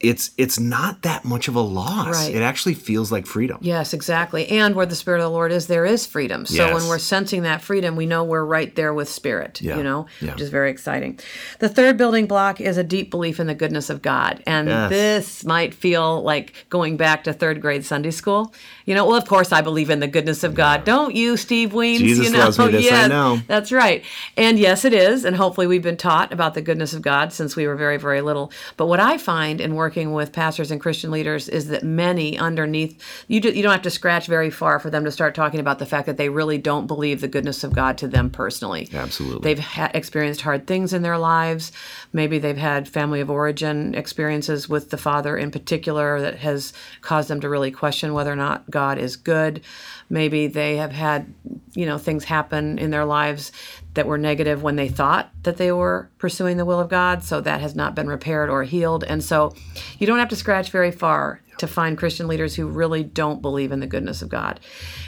it's 0.00 0.30
it's 0.38 0.60
not 0.60 1.02
that 1.02 1.24
much 1.24 1.48
of 1.48 1.56
a 1.56 1.60
loss. 1.60 2.14
Right. 2.14 2.34
It 2.34 2.42
actually 2.42 2.74
feels 2.74 3.10
like 3.10 3.26
freedom. 3.26 3.58
Yes, 3.60 3.92
exactly. 3.92 4.46
And 4.48 4.74
where 4.76 4.86
the 4.86 4.94
Spirit 4.94 5.18
of 5.18 5.24
the 5.24 5.30
Lord 5.30 5.50
is, 5.50 5.66
there 5.66 5.84
is 5.84 6.06
freedom. 6.06 6.46
So 6.46 6.54
Yes. 6.54 6.74
when 6.74 6.88
we're 6.88 6.98
sensing 6.98 7.42
that 7.42 7.62
freedom, 7.62 7.96
we 7.96 8.06
know 8.06 8.22
we're 8.22 8.44
right 8.44 8.74
there 8.76 8.94
with 8.94 9.08
Spirit, 9.08 9.60
Yeah. 9.60 9.76
you 9.76 9.82
know, 9.82 10.06
Yeah. 10.20 10.32
which 10.32 10.40
is 10.42 10.50
very 10.50 10.70
exciting. 10.70 11.18
The 11.58 11.68
third 11.68 11.96
building 11.96 12.26
block 12.26 12.60
is 12.60 12.76
a 12.76 12.84
deep 12.84 13.10
belief 13.10 13.40
in 13.40 13.48
the 13.48 13.54
goodness 13.54 13.90
of 13.90 14.00
God. 14.02 14.40
And 14.46 14.68
Yes. 14.68 14.90
this 14.90 15.44
might 15.44 15.74
feel 15.74 16.22
like 16.22 16.52
going 16.70 16.96
back 16.96 17.24
to 17.24 17.32
third 17.32 17.60
grade 17.60 17.84
Sunday 17.84 18.12
school. 18.12 18.54
You 18.86 18.94
know, 18.94 19.04
well, 19.04 19.16
of 19.18 19.26
course, 19.26 19.50
I 19.52 19.60
believe 19.62 19.90
in 19.90 19.98
the 20.00 20.06
goodness 20.06 20.44
of 20.44 20.54
God. 20.54 20.84
Don't 20.84 21.14
you, 21.14 21.36
Steve 21.36 21.72
Wiens? 21.74 21.98
Jesus 21.98 22.26
you 22.26 22.32
know? 22.32 22.38
loves 22.38 22.58
me, 22.58 22.68
this 22.70 22.92
I 22.92 23.08
know. 23.08 23.40
That's 23.48 23.72
right. 23.72 24.02
And 24.36 24.58
yes, 24.58 24.84
it 24.84 24.92
is. 24.94 25.24
And 25.24 25.36
hopefully, 25.36 25.66
we've 25.66 25.82
been 25.82 25.96
taught 25.96 26.32
about 26.32 26.54
the 26.54 26.62
goodness 26.62 26.92
of 26.94 27.02
God 27.02 27.32
since 27.32 27.56
we 27.56 27.66
were 27.66 27.74
very, 27.76 27.96
very 27.96 28.20
little. 28.20 28.52
But 28.76 28.86
what 28.86 29.00
I 29.00 29.18
find 29.18 29.60
in 29.60 29.74
working 29.74 29.87
with 29.96 30.32
pastors 30.32 30.70
and 30.70 30.80
Christian 30.80 31.10
leaders 31.10 31.48
is 31.48 31.68
that 31.68 31.82
many 31.82 32.38
underneath, 32.38 33.02
you, 33.28 33.40
do, 33.40 33.50
you 33.50 33.62
don't 33.62 33.72
have 33.72 33.82
to 33.82 33.90
scratch 33.90 34.26
very 34.26 34.50
far 34.50 34.78
for 34.78 34.90
them 34.90 35.04
to 35.04 35.10
start 35.10 35.34
talking 35.34 35.60
about 35.60 35.78
the 35.78 35.86
fact 35.86 36.06
that 36.06 36.16
they 36.16 36.28
really 36.28 36.58
don't 36.58 36.86
believe 36.86 37.20
the 37.20 37.28
goodness 37.28 37.64
of 37.64 37.72
God 37.72 37.98
to 37.98 38.08
them 38.08 38.30
personally. 38.30 38.88
Absolutely. 38.92 39.40
They've 39.42 39.64
ha- 39.64 39.90
experienced 39.94 40.42
hard 40.42 40.66
things 40.66 40.92
in 40.92 41.02
their 41.02 41.18
lives. 41.18 41.72
Maybe 42.12 42.38
they've 42.38 42.56
had 42.56 42.88
family 42.88 43.20
of 43.20 43.30
origin 43.30 43.94
experiences 43.94 44.68
with 44.68 44.90
the 44.90 44.98
father 44.98 45.36
in 45.36 45.50
particular 45.50 46.20
that 46.20 46.36
has 46.38 46.72
caused 47.00 47.28
them 47.28 47.40
to 47.40 47.48
really 47.48 47.70
question 47.70 48.12
whether 48.12 48.32
or 48.32 48.36
not 48.36 48.70
God 48.70 48.98
is 48.98 49.16
good. 49.16 49.62
Maybe 50.10 50.46
they 50.46 50.76
have 50.76 50.92
had, 50.92 51.32
you 51.74 51.84
know, 51.86 51.98
things 51.98 52.24
happen 52.24 52.78
in 52.78 52.90
their 52.90 53.04
lives 53.04 53.52
that 53.94 54.06
were 54.06 54.18
negative 54.18 54.62
when 54.62 54.76
they 54.76 54.88
thought 54.88 55.30
that 55.42 55.56
they 55.56 55.72
were 55.72 56.10
pursuing 56.18 56.56
the 56.56 56.64
will 56.64 56.80
of 56.80 56.88
God, 56.88 57.22
so 57.22 57.40
that 57.40 57.60
has 57.60 57.74
not 57.74 57.94
been 57.94 58.08
repaired 58.08 58.48
or 58.48 58.62
healed. 58.62 59.04
And 59.04 59.22
so 59.22 59.54
you 59.98 60.06
don't 60.06 60.18
have 60.18 60.28
to 60.30 60.36
scratch 60.36 60.70
very 60.70 60.92
far 60.92 61.42
to 61.58 61.66
find 61.66 61.98
Christian 61.98 62.28
leaders 62.28 62.54
who 62.54 62.68
really 62.68 63.02
don't 63.02 63.42
believe 63.42 63.72
in 63.72 63.80
the 63.80 63.86
goodness 63.86 64.22
of 64.22 64.28
God. 64.28 64.60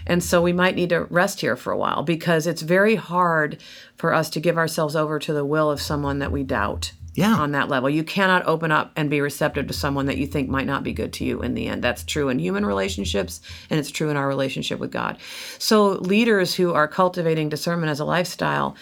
And 0.06 0.22
so 0.22 0.42
we 0.42 0.52
might 0.52 0.74
need 0.74 0.88
to 0.88 1.04
rest 1.04 1.40
here 1.40 1.56
for 1.56 1.72
a 1.72 1.78
while 1.78 2.02
because 2.02 2.46
it's 2.46 2.62
very 2.62 2.96
hard 2.96 3.62
for 3.96 4.12
us 4.12 4.28
to 4.30 4.40
give 4.40 4.58
ourselves 4.58 4.96
over 4.96 5.18
to 5.20 5.32
the 5.32 5.44
will 5.44 5.70
of 5.70 5.80
someone 5.80 6.18
that 6.18 6.32
we 6.32 6.42
doubt. 6.42 6.92
Yeah. 7.20 7.36
On 7.36 7.52
that 7.52 7.68
level, 7.68 7.88
you 7.90 8.04
cannot 8.04 8.46
open 8.46 8.72
up 8.72 8.92
and 8.96 9.10
be 9.10 9.20
receptive 9.20 9.66
to 9.68 9.72
someone 9.72 10.06
that 10.06 10.16
you 10.16 10.26
think 10.26 10.48
might 10.48 10.66
not 10.66 10.82
be 10.82 10.92
good 10.92 11.12
to 11.14 11.24
you 11.24 11.42
in 11.42 11.54
the 11.54 11.68
end. 11.68 11.82
That's 11.82 12.02
true 12.02 12.28
in 12.28 12.38
human 12.38 12.66
relationships 12.66 13.40
and 13.68 13.78
it's 13.78 13.90
true 13.90 14.10
in 14.10 14.16
our 14.16 14.26
relationship 14.28 14.78
with 14.78 14.90
God. 14.90 15.18
So, 15.58 15.90
leaders 15.90 16.54
who 16.54 16.72
are 16.72 16.88
cultivating 16.88 17.48
discernment 17.48 17.90
as 17.90 18.00
a 18.00 18.04
lifestyle 18.04 18.76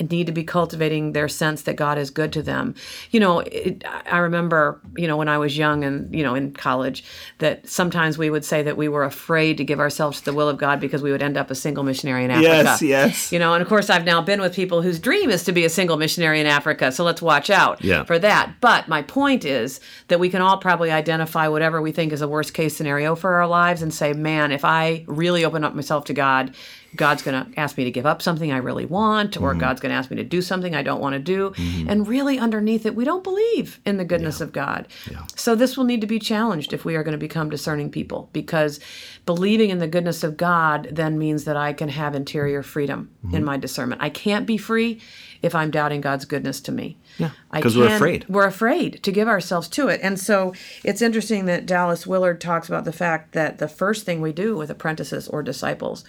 need 0.00 0.26
to 0.26 0.32
be 0.32 0.42
cultivating 0.42 1.12
their 1.12 1.28
sense 1.28 1.62
that 1.62 1.76
God 1.76 1.98
is 1.98 2.10
good 2.10 2.32
to 2.32 2.42
them. 2.42 2.74
You 3.10 3.20
know, 3.20 3.40
it, 3.40 3.84
I 4.10 4.18
remember, 4.18 4.80
you 4.96 5.06
know, 5.06 5.16
when 5.16 5.28
I 5.28 5.38
was 5.38 5.56
young 5.56 5.84
and, 5.84 6.12
you 6.14 6.22
know, 6.24 6.34
in 6.34 6.52
college, 6.52 7.04
that 7.38 7.68
sometimes 7.68 8.18
we 8.18 8.28
would 8.30 8.44
say 8.44 8.62
that 8.62 8.76
we 8.76 8.88
were 8.88 9.04
afraid 9.04 9.56
to 9.58 9.64
give 9.64 9.78
ourselves 9.78 10.18
to 10.18 10.24
the 10.24 10.32
will 10.32 10.48
of 10.48 10.58
God 10.58 10.80
because 10.80 11.02
we 11.02 11.12
would 11.12 11.22
end 11.22 11.36
up 11.36 11.50
a 11.50 11.54
single 11.54 11.84
missionary 11.84 12.24
in 12.24 12.30
Africa. 12.32 12.48
Yes, 12.48 12.82
yes. 12.82 13.32
You 13.32 13.38
know, 13.38 13.54
and 13.54 13.62
of 13.62 13.68
course, 13.68 13.88
I've 13.88 14.04
now 14.04 14.20
been 14.20 14.40
with 14.40 14.54
people 14.54 14.82
whose 14.82 14.98
dream 14.98 15.30
is 15.30 15.44
to 15.44 15.52
be 15.52 15.64
a 15.64 15.70
single 15.70 15.96
missionary 15.96 16.40
in 16.40 16.46
Africa. 16.46 16.90
So 16.90 17.04
let's 17.04 17.22
watch 17.22 17.48
out 17.50 17.84
Yeah. 17.84 18.02
for 18.04 18.18
that. 18.18 18.54
But 18.60 18.88
my 18.88 19.02
point 19.02 19.44
is 19.44 19.80
that 20.08 20.18
we 20.18 20.28
can 20.28 20.42
all 20.42 20.58
probably 20.58 20.90
identify 20.90 21.46
whatever 21.48 21.80
we 21.80 21.92
think 21.92 22.12
is 22.12 22.20
a 22.22 22.28
worst 22.28 22.52
case 22.54 22.76
scenario 22.76 23.14
for 23.14 23.34
our 23.34 23.46
lives 23.46 23.80
and 23.82 23.94
say, 23.94 24.12
man, 24.12 24.50
if 24.50 24.64
I 24.64 25.04
really 25.06 25.44
open 25.44 25.62
up 25.62 25.74
myself 25.74 26.04
to 26.06 26.12
God, 26.14 26.54
God's 26.96 27.22
going 27.22 27.44
to 27.44 27.58
ask 27.58 27.76
me 27.76 27.84
to 27.84 27.90
give 27.90 28.06
up 28.06 28.22
something 28.22 28.52
I 28.52 28.58
really 28.58 28.86
want, 28.86 29.36
or 29.40 29.54
God's 29.54 29.80
going 29.80 29.90
to 29.90 29.96
ask 29.96 30.10
me 30.10 30.16
to 30.16 30.24
do 30.24 30.40
something 30.42 30.74
I 30.74 30.82
don't 30.82 31.00
want 31.00 31.14
to 31.14 31.18
do. 31.18 31.50
Mm-hmm. 31.50 31.88
And 31.88 32.06
really, 32.06 32.38
underneath 32.38 32.86
it, 32.86 32.94
we 32.94 33.04
don't 33.04 33.24
believe 33.24 33.80
in 33.84 33.96
the 33.96 34.04
goodness 34.04 34.40
of 34.40 34.52
God. 34.52 34.88
Yeah. 35.10 35.22
So 35.36 35.54
this 35.54 35.76
will 35.76 35.84
need 35.84 36.00
to 36.00 36.06
be 36.06 36.18
challenged 36.18 36.72
if 36.72 36.84
we 36.84 36.94
are 36.96 37.02
going 37.02 37.12
to 37.12 37.18
become 37.18 37.50
discerning 37.50 37.90
people 37.90 38.30
because 38.32 38.80
believing 39.26 39.70
in 39.70 39.78
the 39.78 39.88
goodness 39.88 40.22
of 40.22 40.36
God 40.36 40.88
then 40.92 41.18
means 41.18 41.44
that 41.44 41.56
I 41.56 41.72
can 41.72 41.88
have 41.88 42.14
interior 42.14 42.62
freedom 42.62 43.10
Mm-hmm. 43.24 43.36
in 43.36 43.44
my 43.44 43.56
discernment. 43.56 44.02
I 44.02 44.10
can't 44.10 44.46
be 44.46 44.58
free 44.58 45.00
if 45.40 45.54
I'm 45.54 45.70
doubting 45.70 46.02
God's 46.02 46.26
goodness 46.26 46.60
to 46.62 46.72
me. 46.72 46.98
Yeah, 47.18 47.30
I 47.50 47.62
'cause 47.62 47.74
we're 47.76 47.94
afraid. 47.94 48.26
We're 48.28 48.46
afraid 48.46 49.02
to 49.02 49.12
give 49.12 49.28
ourselves 49.28 49.68
to 49.68 49.88
it. 49.88 50.00
And 50.02 50.20
so 50.20 50.52
it's 50.84 51.00
interesting 51.00 51.46
that 51.46 51.64
Dallas 51.64 52.06
Willard 52.06 52.40
talks 52.40 52.68
about 52.68 52.84
the 52.84 52.92
fact 52.92 53.32
that 53.32 53.58
the 53.58 53.68
first 53.68 54.04
thing 54.04 54.20
we 54.20 54.32
do 54.32 54.56
with 54.56 54.68
apprentices 54.68 55.26
or 55.28 55.42
disciples 55.42 56.04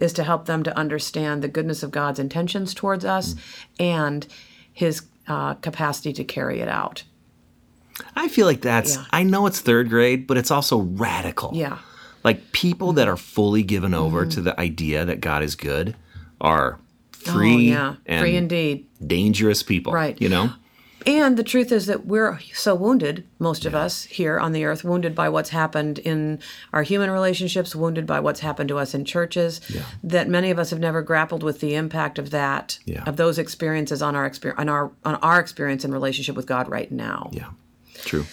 is 0.00 0.12
to 0.14 0.24
help 0.24 0.46
them 0.46 0.62
to 0.64 0.76
understand 0.76 1.42
the 1.42 1.48
goodness 1.48 1.82
of 1.82 1.90
God's 1.90 2.18
intentions 2.18 2.74
towards 2.74 3.04
us 3.04 3.34
and 3.78 4.26
his 4.72 5.02
uh, 5.28 5.54
capacity 5.54 6.12
to 6.14 6.24
carry 6.24 6.60
it 6.60 6.68
out. 6.68 7.04
I 8.16 8.28
feel 8.28 8.46
like 8.46 8.62
that's, 8.62 8.96
Yeah. 8.96 9.04
I 9.10 9.22
know 9.22 9.46
it's 9.46 9.60
third 9.60 9.90
grade, 9.90 10.26
but 10.26 10.36
it's 10.38 10.50
also 10.50 10.78
radical. 10.78 11.50
Yeah. 11.54 11.78
Like 12.24 12.52
people 12.52 12.94
that 12.94 13.08
are 13.08 13.16
fully 13.16 13.62
given 13.62 13.94
over 13.94 14.26
to 14.26 14.40
the 14.40 14.58
idea 14.58 15.04
that 15.04 15.20
God 15.20 15.42
is 15.42 15.54
good 15.54 15.96
are 16.40 16.78
free 17.12 17.74
oh, 17.74 17.74
yeah. 17.74 17.94
and 18.06 18.20
Free 18.22 18.36
indeed. 18.36 18.86
dangerous 19.06 19.62
people. 19.62 19.92
Right. 19.92 20.20
You 20.20 20.28
know? 20.28 20.50
And 21.06 21.36
the 21.36 21.42
truth 21.42 21.72
is 21.72 21.86
that 21.86 22.06
we're 22.06 22.38
so 22.52 22.74
wounded, 22.74 23.26
most 23.38 23.64
of 23.64 23.74
us 23.74 24.04
here 24.04 24.38
on 24.38 24.52
the 24.52 24.64
earth, 24.64 24.84
wounded 24.84 25.14
by 25.14 25.28
what's 25.30 25.48
happened 25.50 25.98
in 25.98 26.40
our 26.72 26.82
human 26.82 27.10
relationships, 27.10 27.74
wounded 27.74 28.06
by 28.06 28.20
what's 28.20 28.40
happened 28.40 28.68
to 28.68 28.78
us 28.78 28.94
in 28.94 29.04
churches, 29.06 29.60
that 30.04 30.28
many 30.28 30.50
of 30.50 30.58
us 30.58 30.70
have 30.70 30.78
never 30.78 31.00
grappled 31.00 31.42
with 31.42 31.60
the 31.60 31.74
impact 31.74 32.18
of 32.18 32.30
that, 32.30 32.78
Yeah. 32.84 33.02
of 33.04 33.16
those 33.16 33.38
experiences 33.38 34.02
on 34.02 34.14
our 34.14 34.26
experience, 34.26 34.60
on 34.60 34.68
our 34.68 34.90
on 35.04 35.14
our 35.16 35.40
experience 35.40 35.84
in 35.84 35.92
relationship 35.92 36.36
with 36.36 36.46
God 36.46 36.68
right 36.68 36.90
now. 36.92 37.30
Yeah. 37.32 37.48
True. 38.04 38.26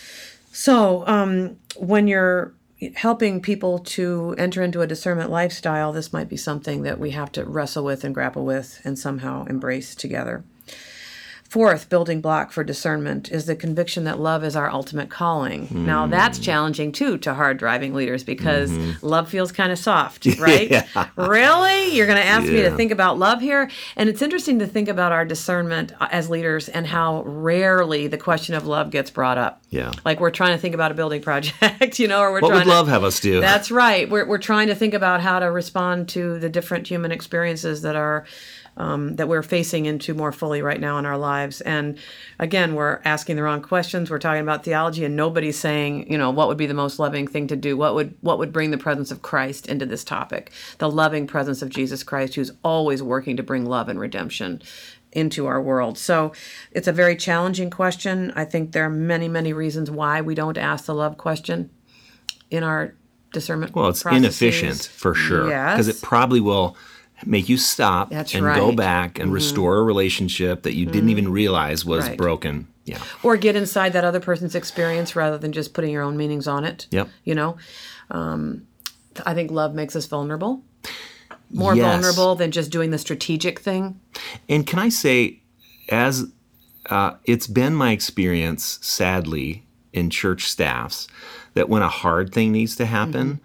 So, 0.51 1.07
um, 1.07 1.57
when 1.77 2.07
you're 2.07 2.51
helping 2.95 3.41
people 3.41 3.79
to 3.79 4.35
enter 4.37 4.61
into 4.61 4.81
a 4.81 4.87
discernment 4.87 5.29
lifestyle, 5.31 5.91
this 5.93 6.11
might 6.13 6.29
be 6.29 6.37
something 6.37 6.83
that 6.83 6.99
we 6.99 7.11
have 7.11 7.31
to 7.31 7.43
wrestle 7.43 7.83
with 7.83 8.03
and 8.03 8.13
grapple 8.13 8.45
with 8.45 8.79
and 8.83 8.99
somehow 8.99 9.45
embrace 9.45 9.95
together. 9.95 10.43
Fourth 11.49 11.87
building 11.87 12.19
block 12.19 12.51
for 12.51 12.63
discernment 12.63 13.31
is 13.31 13.45
the 13.45 13.55
conviction 13.55 14.03
that 14.03 14.19
love 14.19 14.43
is 14.43 14.55
our 14.55 14.69
ultimate 14.69 15.09
calling. 15.09 15.67
Now, 15.71 16.05
that's 16.05 16.39
challenging 16.39 16.91
too 16.91 17.17
to 17.19 17.33
hard 17.33 17.57
driving 17.57 17.93
leaders 17.93 18.23
because 18.23 18.71
love 19.01 19.29
feels 19.29 19.53
kind 19.53 19.71
of 19.71 19.79
soft, 19.79 20.25
right? 20.39 20.85
Really? 21.15 21.95
You're 21.95 22.05
going 22.05 22.17
to 22.17 22.25
ask 22.25 22.45
me 22.47 22.61
to 22.63 22.75
think 22.75 22.91
about 22.91 23.17
love 23.17 23.39
here? 23.39 23.69
And 23.95 24.09
it's 24.09 24.21
interesting 24.21 24.59
to 24.59 24.67
think 24.67 24.89
about 24.89 25.13
our 25.13 25.23
discernment 25.23 25.93
uh, 26.01 26.09
as 26.11 26.29
leaders 26.29 26.67
and 26.67 26.85
how 26.85 27.23
rarely 27.23 28.07
the 28.07 28.17
question 28.17 28.53
of 28.53 28.67
love 28.67 28.91
gets 28.91 29.09
brought 29.09 29.37
up. 29.37 29.61
Yeah. 29.69 29.91
Like 30.03 30.19
we're 30.19 30.31
trying 30.31 30.51
to 30.51 30.57
think 30.57 30.75
about 30.75 30.91
a 30.91 30.95
building 30.95 31.21
project, 31.27 31.99
you 31.99 32.07
know, 32.07 32.21
or 32.21 32.31
we're 32.31 32.41
What 32.41 32.49
trying 32.49 32.59
would 32.59 32.63
to, 32.65 32.69
love 32.69 32.87
have 32.87 33.03
us 33.03 33.19
do? 33.19 33.39
That's 33.39 33.71
right. 33.71 34.09
We're 34.09 34.25
we're 34.25 34.37
trying 34.37 34.67
to 34.67 34.75
think 34.75 34.93
about 34.93 35.21
how 35.21 35.39
to 35.39 35.49
respond 35.49 36.09
to 36.09 36.39
the 36.39 36.49
different 36.49 36.87
human 36.87 37.11
experiences 37.11 37.81
that 37.83 37.95
are 37.95 38.25
um, 38.77 39.15
that 39.15 39.27
we're 39.27 39.43
facing 39.43 39.85
into 39.87 40.13
more 40.13 40.31
fully 40.31 40.61
right 40.61 40.79
now 40.79 40.97
in 40.99 41.05
our 41.05 41.17
lives. 41.17 41.61
And 41.61 41.97
again, 42.39 42.75
we're 42.75 43.01
asking 43.03 43.35
the 43.35 43.43
wrong 43.43 43.61
questions. 43.61 44.09
We're 44.09 44.19
talking 44.19 44.41
about 44.41 44.63
theology, 44.63 45.03
and 45.03 45.15
nobody's 45.15 45.57
saying, 45.59 46.09
you 46.11 46.17
know, 46.17 46.29
what 46.29 46.47
would 46.47 46.57
be 46.57 46.67
the 46.67 46.73
most 46.73 46.99
loving 46.99 47.27
thing 47.27 47.47
to 47.47 47.55
do? 47.55 47.75
What 47.75 47.95
would 47.95 48.15
what 48.21 48.37
would 48.37 48.53
bring 48.53 48.71
the 48.71 48.77
presence 48.77 49.11
of 49.11 49.21
Christ 49.21 49.67
into 49.67 49.85
this 49.85 50.03
topic? 50.03 50.51
The 50.77 50.89
loving 50.89 51.27
presence 51.27 51.61
of 51.61 51.69
Jesus 51.69 52.03
Christ, 52.03 52.35
who's 52.35 52.51
always 52.63 53.01
working 53.03 53.35
to 53.37 53.43
bring 53.43 53.65
love 53.65 53.89
and 53.89 53.99
redemption 53.99 54.61
into 55.11 55.47
our 55.47 55.61
world. 55.61 55.97
So 55.97 56.31
it's 56.71 56.87
a 56.87 56.91
very 56.91 57.15
challenging 57.15 57.69
question. 57.69 58.31
I 58.35 58.45
think 58.45 58.73
there 58.73 58.85
are 58.85 58.89
many, 58.89 59.27
many 59.27 59.53
reasons 59.53 59.89
why 59.89 60.21
we 60.21 60.35
don't 60.35 60.57
ask 60.57 60.85
the 60.85 60.93
love 60.93 61.17
question 61.17 61.71
in 62.51 62.61
our 62.63 62.93
discernment. 63.33 63.73
Well, 63.73 63.87
it's 63.87 64.03
processes. 64.03 64.23
inefficient 64.41 64.81
for 64.93 65.15
sure. 65.15 65.45
Because 65.45 65.87
Yes. 65.87 65.97
it 65.97 66.01
probably 66.03 66.39
will 66.41 66.77
make 67.25 67.49
you 67.49 67.57
stop 67.57 68.09
That's 68.11 68.33
and 68.33 68.41
go 68.43 68.47
right. 68.47 68.59
Mm-hmm. 68.61 68.75
back 68.75 69.19
and 69.19 69.31
restore 69.33 69.77
a 69.77 69.83
relationship 69.83 70.63
that 70.63 70.75
you 70.75 70.85
didn't 70.85 71.09
even 71.09 71.31
realize 71.31 71.83
was 71.85 72.07
Right. 72.07 72.17
broken. 72.17 72.67
Yeah. 72.85 72.99
or 73.21 73.35
get 73.35 73.57
inside 73.57 73.91
that 73.93 74.05
other 74.05 74.21
person's 74.21 74.55
experience 74.55 75.13
rather 75.13 75.37
than 75.37 75.51
just 75.51 75.73
putting 75.73 75.91
your 75.91 76.03
own 76.03 76.15
meanings 76.15 76.47
on 76.47 76.63
it. 76.63 76.87
Yep. 76.91 77.09
You 77.25 77.35
know, 77.35 77.57
um, 78.11 78.65
I 79.25 79.33
think 79.33 79.51
love 79.51 79.73
makes 79.75 79.93
us 79.93 80.05
vulnerable, 80.05 80.63
more 81.51 81.75
Yes. 81.75 81.83
vulnerable 82.01 82.35
than 82.35 82.51
just 82.51 82.71
doing 82.71 82.91
the 82.91 82.97
strategic 82.97 83.59
thing. 83.59 83.99
And 84.47 84.65
can 84.65 84.79
I 84.79 84.87
say, 84.87 85.41
as 85.89 86.27
uh, 86.89 87.15
it's 87.25 87.47
been 87.47 87.75
my 87.75 87.91
experience, 87.91 88.79
sadly, 88.81 89.65
in 89.91 90.09
church 90.09 90.47
staffs, 90.49 91.09
that 91.55 91.67
when 91.67 91.81
a 91.81 91.89
hard 91.89 92.33
thing 92.33 92.53
needs 92.53 92.77
to 92.77 92.85
happen, 92.85 93.27
Mm-hmm. 93.27 93.43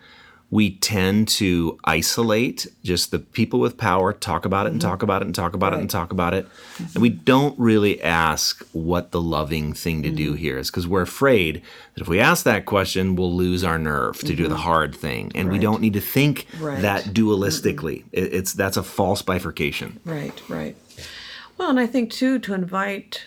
We 0.52 0.76
tend 0.76 1.26
to 1.26 1.78
isolate 1.84 2.66
just 2.84 3.10
the 3.10 3.18
people 3.18 3.58
with 3.58 3.78
power, 3.78 4.12
talk 4.12 4.44
about 4.44 4.66
it 4.66 4.72
and 4.72 4.80
Mm-hmm. 4.82 4.90
talk 4.90 5.02
about 5.02 5.22
it 5.22 5.24
and 5.24 5.34
talk 5.34 5.54
about 5.54 5.72
it 5.72 5.80
and 5.80 5.88
talk 5.88 6.12
about 6.12 6.34
it. 6.34 6.46
And 6.78 6.96
we 7.00 7.08
don't 7.08 7.58
really 7.58 8.02
ask 8.02 8.62
what 8.72 9.12
the 9.12 9.20
loving 9.20 9.72
thing 9.72 10.02
to 10.02 10.08
Mm-hmm. 10.10 10.16
do 10.16 10.32
here 10.34 10.58
is 10.58 10.70
because 10.70 10.86
we're 10.86 11.00
afraid 11.02 11.62
that 11.94 12.02
if 12.02 12.08
we 12.08 12.20
ask 12.20 12.44
that 12.44 12.66
question, 12.66 13.16
we'll 13.16 13.34
lose 13.34 13.64
our 13.64 13.78
nerve 13.78 14.18
to 14.20 14.34
do 14.36 14.46
the 14.46 14.56
hard 14.58 14.94
thing. 14.94 15.32
And 15.34 15.50
we 15.50 15.58
don't 15.58 15.80
need 15.80 15.94
to 15.94 16.00
think 16.02 16.46
Mm-hmm. 16.52 16.64
Right. 16.64 16.82
that 16.82 17.04
dualistically. 17.04 18.04
It- 18.12 18.34
It's 18.34 18.52
that's 18.52 18.76
a 18.76 18.82
false 18.82 19.22
bifurcation. 19.22 20.00
Right, 20.04 20.38
right. 20.50 20.76
Well, 21.56 21.70
and 21.70 21.80
I 21.80 21.86
think 21.86 22.10
too 22.10 22.38
to 22.40 22.52
invite 22.54 23.24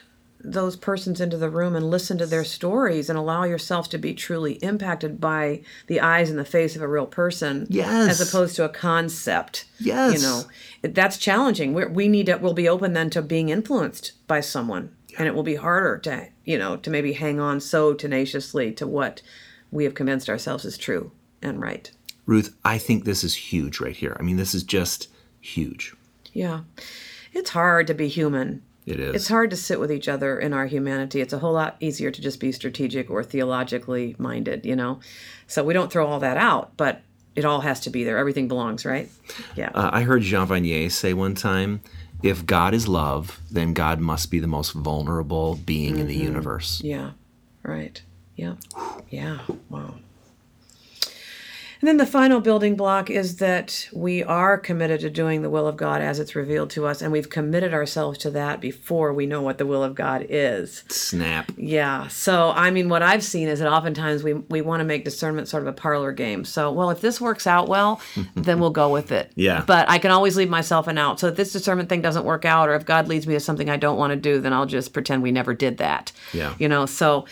those 0.52 0.76
persons 0.76 1.20
into 1.20 1.38
the 1.38 1.50
room 1.50 1.76
and 1.76 1.90
listen 1.90 2.18
to 2.20 2.26
their 2.26 2.44
stories 2.44 3.10
and 3.10 3.18
allow 3.18 3.44
yourself 3.44 3.90
to 3.90 3.98
be 3.98 4.14
truly 4.14 4.54
impacted 4.64 5.20
by 5.20 5.62
the 5.88 6.00
eyes 6.00 6.30
and 6.30 6.38
the 6.38 6.46
face 6.46 6.76
of 6.76 6.82
a 6.82 6.88
real 6.88 7.06
person 7.08 7.66
Yes. 7.70 8.10
as 8.20 8.28
opposed 8.30 8.56
to 8.58 8.64
a 8.66 8.70
concept 8.70 9.66
Yes. 9.80 10.14
you 10.16 10.22
know 10.22 10.44
that's 10.94 11.18
challenging 11.18 11.74
We're, 11.74 11.90
we 11.90 12.08
need 12.08 12.28
to 12.28 12.36
we'll 12.36 12.54
be 12.54 12.70
open 12.70 12.94
then 12.94 13.10
to 13.12 13.22
being 13.22 13.50
influenced 13.50 14.12
by 14.28 14.40
someone 14.42 14.96
and 15.18 15.28
it 15.28 15.34
will 15.36 15.44
be 15.44 15.56
harder 15.56 15.98
to 16.00 16.28
you 16.44 16.58
know 16.58 16.78
to 16.78 16.90
maybe 16.90 17.14
hang 17.14 17.40
on 17.40 17.60
so 17.60 17.94
tenaciously 17.94 18.72
to 18.74 18.86
what 18.86 19.22
we 19.72 19.84
have 19.84 19.94
convinced 19.96 20.30
ourselves 20.30 20.64
is 20.66 20.78
true 20.78 21.12
and 21.42 21.62
right 21.62 21.92
Ruth, 22.28 22.56
I 22.66 22.80
think 22.80 23.04
this 23.06 23.24
is 23.24 23.36
huge 23.36 23.80
right 23.80 23.96
here. 23.96 24.18
I 24.20 24.24
mean, 24.24 24.38
this 24.38 24.56
is 24.56 24.64
just 24.64 25.10
huge. 25.42 25.94
yeah 26.34 26.62
it's 27.34 27.50
hard 27.52 27.86
to 27.88 27.94
be 27.94 28.08
human 28.08 28.62
It 28.86 29.00
is. 29.00 29.16
It's 29.16 29.28
hard 29.28 29.50
to 29.50 29.56
sit 29.58 29.80
with 29.80 29.92
each 29.92 30.08
other 30.08 30.40
in 30.40 30.54
our 30.54 30.68
humanity. 30.68 31.20
It's 31.22 31.34
a 31.34 31.40
whole 31.40 31.54
lot 31.54 31.76
easier 31.80 32.12
to 32.12 32.22
just 32.22 32.40
be 32.40 32.52
strategic 32.52 33.10
or 33.10 33.24
theologically 33.24 34.16
minded, 34.20 34.66
you 34.66 34.76
know? 34.76 35.00
So 35.48 35.64
we 35.64 35.74
don't 35.74 35.92
throw 35.92 36.06
all 36.06 36.20
that 36.20 36.38
out, 36.38 36.78
but 36.78 37.02
it 37.36 37.46
all 37.46 37.62
has 37.62 37.80
to 37.82 37.90
be 37.90 38.04
there. 38.04 38.18
Everything 38.18 38.48
belongs, 38.48 38.86
right? 38.86 39.10
Yeah. 39.56 39.72
Uh, 39.74 39.90
I 39.92 40.02
heard 40.04 40.22
Jean 40.22 40.48
Vanier 40.48 40.92
say 40.92 41.14
one 41.14 41.34
time 41.36 41.82
if 42.24 42.46
God 42.46 42.74
is 42.74 42.88
love, 42.88 43.40
then 43.52 43.74
God 43.74 44.00
must 44.00 44.30
be 44.32 44.40
the 44.40 44.48
most 44.48 44.72
vulnerable 44.74 45.56
being 45.56 45.98
in 45.98 46.08
the 46.08 46.16
Mm-hmm. 46.16 46.24
universe. 46.24 46.82
yeah. 46.84 47.12
Right. 47.64 48.02
Yeah. 48.36 48.56
Yeah. 49.10 49.40
Wow. 49.70 49.96
And 51.86 51.90
then 51.90 51.98
the 51.98 52.12
final 52.12 52.42
building 52.42 52.76
block 52.76 53.12
is 53.12 53.36
that 53.36 53.88
we 53.94 54.24
are 54.24 54.58
committed 54.58 55.02
to 55.02 55.10
doing 55.12 55.44
the 55.44 55.52
will 55.52 55.68
of 55.68 55.78
God 55.78 56.02
as 56.02 56.20
it's 56.20 56.36
revealed 56.36 56.72
to 56.72 56.88
us, 56.88 57.00
and 57.00 57.12
we've 57.12 57.30
committed 57.30 57.76
ourselves 57.76 58.18
to 58.18 58.32
that 58.32 58.60
before 58.60 59.14
we 59.14 59.28
know 59.28 59.44
what 59.44 59.60
the 59.60 59.68
will 59.68 59.84
of 59.84 59.94
God 59.94 60.26
is. 60.28 60.84
Snap. 60.88 61.52
Yeah. 61.56 62.08
So, 62.08 62.50
I 62.56 62.72
mean, 62.72 62.90
what 62.90 63.04
I've 63.04 63.24
seen 63.24 63.48
is 63.48 63.60
that 63.60 63.72
oftentimes 63.72 64.24
we, 64.24 64.34
we 64.34 64.62
want 64.62 64.80
to 64.80 64.84
make 64.84 65.06
discernment 65.06 65.48
sort 65.48 65.62
of 65.62 65.68
a 65.68 65.74
parlor 65.74 66.12
game. 66.12 66.44
So, 66.44 66.72
well, 66.72 66.90
if 66.90 67.02
this 67.02 67.22
works 67.22 67.46
out 67.46 67.70
well, 67.70 68.02
then 68.36 68.60
we'll 68.60 68.72
go 68.72 68.90
with 68.90 69.12
it. 69.12 69.32
Yeah. 69.36 69.64
But 69.68 69.88
I 69.88 70.00
can 70.00 70.10
always 70.10 70.36
leave 70.36 70.50
myself 70.50 70.88
an 70.88 70.98
out. 70.98 71.20
So, 71.20 71.28
if 71.28 71.36
this 71.36 71.54
discernment 71.54 71.88
thing 71.90 72.02
doesn't 72.02 72.26
work 72.26 72.46
out, 72.46 72.68
or 72.68 72.74
if 72.74 72.88
God 72.88 73.08
leads 73.08 73.28
me 73.28 73.36
to 73.36 73.40
something 73.40 73.70
I 73.70 73.78
don't 73.78 74.00
want 74.00 74.10
to 74.10 74.18
do, 74.18 74.42
then 74.42 74.54
I'll 74.54 74.66
just 74.66 74.92
pretend 74.92 75.22
we 75.22 75.32
never 75.32 75.54
did 75.54 75.78
that. 75.78 76.12
Yeah. 76.34 76.56
You 76.58 76.68
know, 76.68 76.88
so 76.88 77.28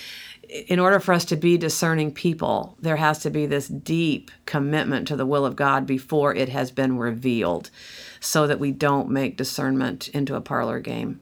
in 0.53 0.79
order 0.79 1.00
for 1.00 1.13
us 1.13 1.25
to 1.25 1.36
be 1.36 1.57
discerning 1.57 2.13
people, 2.13 2.77
there 2.79 2.95
has 2.98 3.19
to 3.19 3.31
be 3.31 3.48
this 3.48 3.67
deep 3.67 4.29
commitment 4.45 5.07
to 5.07 5.15
the 5.15 5.25
will 5.25 5.45
of 5.45 5.55
God 5.55 5.88
before 5.88 6.36
it 6.36 6.50
has 6.50 6.69
been 6.69 6.98
revealed 7.00 7.72
so 8.19 8.45
that 8.45 8.60
we 8.60 8.72
don't 8.72 9.10
make 9.10 9.36
discernment 9.36 10.10
into 10.10 10.36
a 10.36 10.41
parlor 10.41 10.79
game 10.79 11.19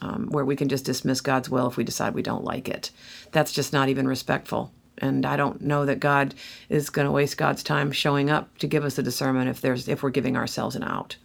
um, 0.00 0.26
where 0.30 0.44
we 0.44 0.56
can 0.56 0.68
just 0.68 0.84
dismiss 0.84 1.20
God's 1.20 1.48
will 1.48 1.68
if 1.68 1.76
we 1.76 1.84
decide 1.84 2.12
we 2.14 2.22
don't 2.22 2.44
like 2.44 2.68
it. 2.68 2.90
That's 3.30 3.52
just 3.52 3.72
not 3.72 3.88
even 3.88 4.08
respectful. 4.08 4.72
And 4.98 5.24
I 5.24 5.36
don't 5.36 5.60
know 5.62 5.86
that 5.86 6.00
God 6.00 6.34
is 6.68 6.90
going 6.90 7.06
to 7.06 7.12
waste 7.12 7.36
God's 7.36 7.62
time 7.62 7.92
showing 7.92 8.30
up 8.30 8.58
to 8.58 8.66
give 8.66 8.84
us 8.84 8.98
a 8.98 9.02
discernment 9.02 9.48
if 9.48 9.60
there's 9.60 9.88
if 9.88 10.02
we're 10.02 10.10
giving 10.10 10.36
ourselves 10.36 10.74
an 10.76 10.82
out. 10.82 11.16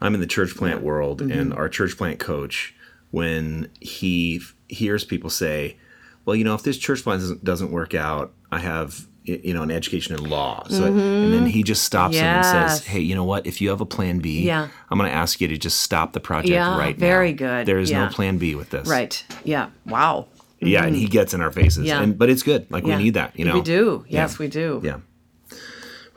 I'm 0.00 0.14
in 0.14 0.20
the 0.20 0.26
church 0.26 0.56
plant 0.56 0.82
world, 0.82 1.20
Mm-hmm. 1.22 1.38
and 1.38 1.54
our 1.54 1.68
church 1.68 1.96
plant 1.96 2.18
coach, 2.18 2.74
when 3.10 3.70
he 3.80 4.42
hears 4.68 5.04
people 5.04 5.30
say, 5.30 5.78
"Well, 6.24 6.36
you 6.36 6.44
know, 6.44 6.54
if 6.54 6.62
this 6.62 6.78
church 6.78 7.02
plant 7.02 7.20
doesn't, 7.20 7.44
doesn't 7.44 7.70
work 7.70 7.94
out, 7.94 8.32
I 8.52 8.58
have 8.60 9.06
you 9.24 9.54
know 9.54 9.62
an 9.62 9.70
education 9.70 10.14
in 10.14 10.22
law. 10.28 10.64
So 10.68 10.84
and 10.84 11.32
then 11.32 11.46
he 11.46 11.62
just 11.62 11.82
stops 11.84 12.14
him 12.16 12.24
and 12.26 12.44
Mm-hmm. 12.44 12.68
Says, 12.68 12.84
"Hey, 12.86 13.00
you 13.00 13.14
know 13.14 13.24
what? 13.24 13.46
If 13.46 13.60
you 13.62 13.70
have 13.70 13.80
a 13.80 13.86
plan 13.86 14.18
B, 14.18 14.42
Yeah. 14.42 14.68
I'm 14.90 14.98
going 14.98 15.10
to 15.10 15.16
ask 15.16 15.40
you 15.40 15.48
to 15.48 15.56
just 15.56 15.80
stop 15.80 16.12
the 16.12 16.20
project 16.20 16.50
Yeah, 16.52 16.76
right 16.76 16.96
now. 16.98 17.06
very 17.06 17.32
good. 17.32 17.64
There 17.66 17.78
is 17.78 17.90
Yeah. 17.90 18.04
no 18.06 18.10
plan 18.12 18.36
B 18.38 18.54
with 18.54 18.68
this. 18.70 18.86
Right. 18.86 19.24
Yeah. 19.44 19.70
Wow. 19.86 20.26
Yeah, 20.60 20.84
and 20.84 20.94
he 20.96 21.06
gets 21.06 21.32
in 21.34 21.40
our 21.40 21.50
faces. 21.50 21.84
Yeah. 21.86 22.02
And 22.02 22.18
but 22.18 22.28
it's 22.30 22.42
good. 22.42 22.66
Like 22.70 22.86
Yeah. 22.86 22.96
we 22.98 23.04
need 23.04 23.14
that. 23.14 23.32
You 23.38 23.44
know. 23.46 23.54
We 23.54 23.60
do. 23.62 24.04
Yes, 24.08 24.38
we 24.38 24.48
do. 24.48 24.80
Yeah. 24.84 24.98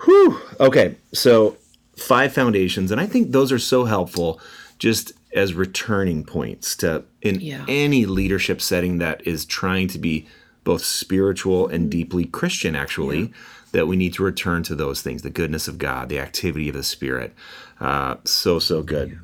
Whew. 0.06 0.40
Okay. 0.60 0.96
So 1.14 1.58
five 1.98 2.34
foundations, 2.34 2.92
and 2.92 3.02
I 3.02 3.06
think 3.08 3.32
those 3.32 3.52
are 3.52 3.60
so 3.60 3.86
helpful 3.86 4.40
just 4.80 5.14
as 5.38 5.54
returning 5.54 6.24
points 6.26 6.76
to 6.78 7.04
in 7.22 7.40
Yeah. 7.40 7.64
any 7.68 8.06
leadership 8.06 8.62
setting 8.62 8.98
that 8.98 9.26
is 9.26 9.46
trying 9.46 9.88
to 9.90 10.00
be 10.00 10.26
both 10.64 10.84
spiritual 10.84 11.68
and 11.68 11.90
deeply 11.90 12.26
Christian, 12.26 12.76
actually, 12.76 13.32
that 13.72 13.88
we 13.88 13.96
need 13.96 14.14
to 14.16 14.24
return 14.24 14.64
to 14.64 14.76
those 14.76 15.02
things 15.02 15.22
the 15.22 15.30
goodness 15.30 15.68
of 15.68 15.78
God, 15.78 16.10
the 16.10 16.20
activity 16.20 16.68
of 16.70 16.76
the 16.76 16.84
Spirit. 16.84 17.34
Uh, 17.80 18.16
so, 18.26 18.60
so 18.60 18.82
good. 18.84 19.20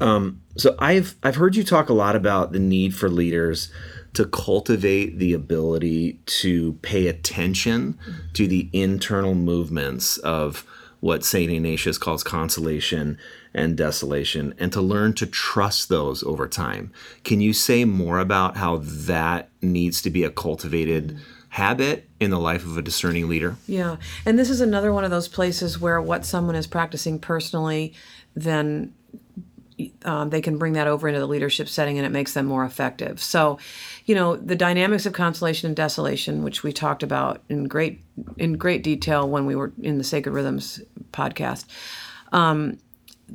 Um, 0.00 0.40
so 0.56 0.74
I've 0.78 1.16
I've 1.22 1.36
heard 1.36 1.56
you 1.56 1.64
talk 1.64 1.88
a 1.88 1.92
lot 1.92 2.16
about 2.16 2.52
the 2.52 2.58
need 2.58 2.94
for 2.94 3.08
leaders 3.08 3.70
to 4.14 4.24
cultivate 4.24 5.18
the 5.18 5.32
ability 5.32 6.20
to 6.26 6.72
pay 6.82 7.06
attention 7.06 7.98
to 8.34 8.46
the 8.48 8.68
internal 8.72 9.34
movements 9.34 10.16
of 10.18 10.64
what 11.00 11.24
St. 11.24 11.50
Ignatius 11.50 11.96
calls 11.98 12.22
consolation 12.24 13.18
and 13.52 13.76
desolation, 13.76 14.54
and 14.58 14.72
to 14.72 14.80
learn 14.80 15.12
to 15.14 15.26
trust 15.26 15.88
those 15.88 16.22
over 16.22 16.46
time. 16.46 16.92
Can 17.24 17.40
you 17.40 17.52
say 17.52 17.84
more 17.84 18.18
about 18.18 18.56
how 18.56 18.80
that 18.82 19.50
needs 19.60 20.00
to 20.02 20.10
be 20.10 20.22
a 20.22 20.30
cultivated 20.30 21.18
habit 21.50 22.08
in 22.20 22.30
the 22.30 22.38
life 22.38 22.64
of 22.64 22.78
a 22.78 22.82
discerning 22.82 23.28
leader? 23.28 23.56
Yeah. 23.66 23.96
And 24.24 24.38
this 24.38 24.50
is 24.50 24.60
another 24.60 24.92
one 24.92 25.04
of 25.04 25.10
those 25.10 25.28
places 25.28 25.80
where 25.80 26.00
what 26.00 26.24
someone 26.24 26.54
is 26.54 26.66
practicing 26.66 27.18
personally, 27.18 27.92
then 28.36 28.94
um, 30.04 30.30
they 30.30 30.40
can 30.40 30.58
bring 30.58 30.74
that 30.74 30.86
over 30.86 31.08
into 31.08 31.20
the 31.20 31.26
leadership 31.26 31.68
setting 31.68 31.96
and 31.96 32.06
it 32.06 32.10
makes 32.10 32.34
them 32.34 32.46
more 32.46 32.64
effective. 32.64 33.20
So, 33.20 33.58
you 34.04 34.14
know, 34.14 34.36
the 34.36 34.56
dynamics 34.56 35.06
of 35.06 35.12
consolation 35.12 35.66
and 35.66 35.76
desolation, 35.76 36.44
which 36.44 36.62
we 36.62 36.72
talked 36.72 37.02
about 37.02 37.42
in 37.48 37.64
great 37.64 38.00
in 38.36 38.54
great 38.54 38.82
detail 38.82 39.28
when 39.28 39.46
we 39.46 39.54
were 39.54 39.72
in 39.80 39.98
the 39.98 40.04
Sacred 40.04 40.32
Rhythms 40.32 40.80
podcast, 41.12 41.64
um, 42.32 42.78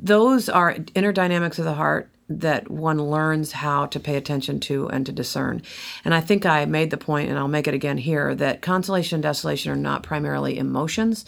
those 0.00 0.48
are 0.48 0.76
inner 0.94 1.12
dynamics 1.12 1.58
of 1.58 1.64
the 1.64 1.74
heart 1.74 2.10
that 2.28 2.70
one 2.70 3.00
learns 3.00 3.52
how 3.52 3.86
to 3.86 4.00
pay 4.00 4.16
attention 4.16 4.58
to 4.58 4.88
and 4.88 5.06
to 5.06 5.12
discern. 5.12 5.62
And 6.04 6.12
I 6.12 6.20
think 6.20 6.44
I 6.44 6.64
made 6.64 6.90
the 6.90 6.96
point, 6.96 7.30
and 7.30 7.38
I'll 7.38 7.46
make 7.46 7.68
it 7.68 7.74
again 7.74 7.98
here, 7.98 8.34
that 8.34 8.62
consolation 8.62 9.16
and 9.16 9.22
desolation 9.22 9.70
are 9.70 9.76
not 9.76 10.02
primarily 10.02 10.58
emotions. 10.58 11.24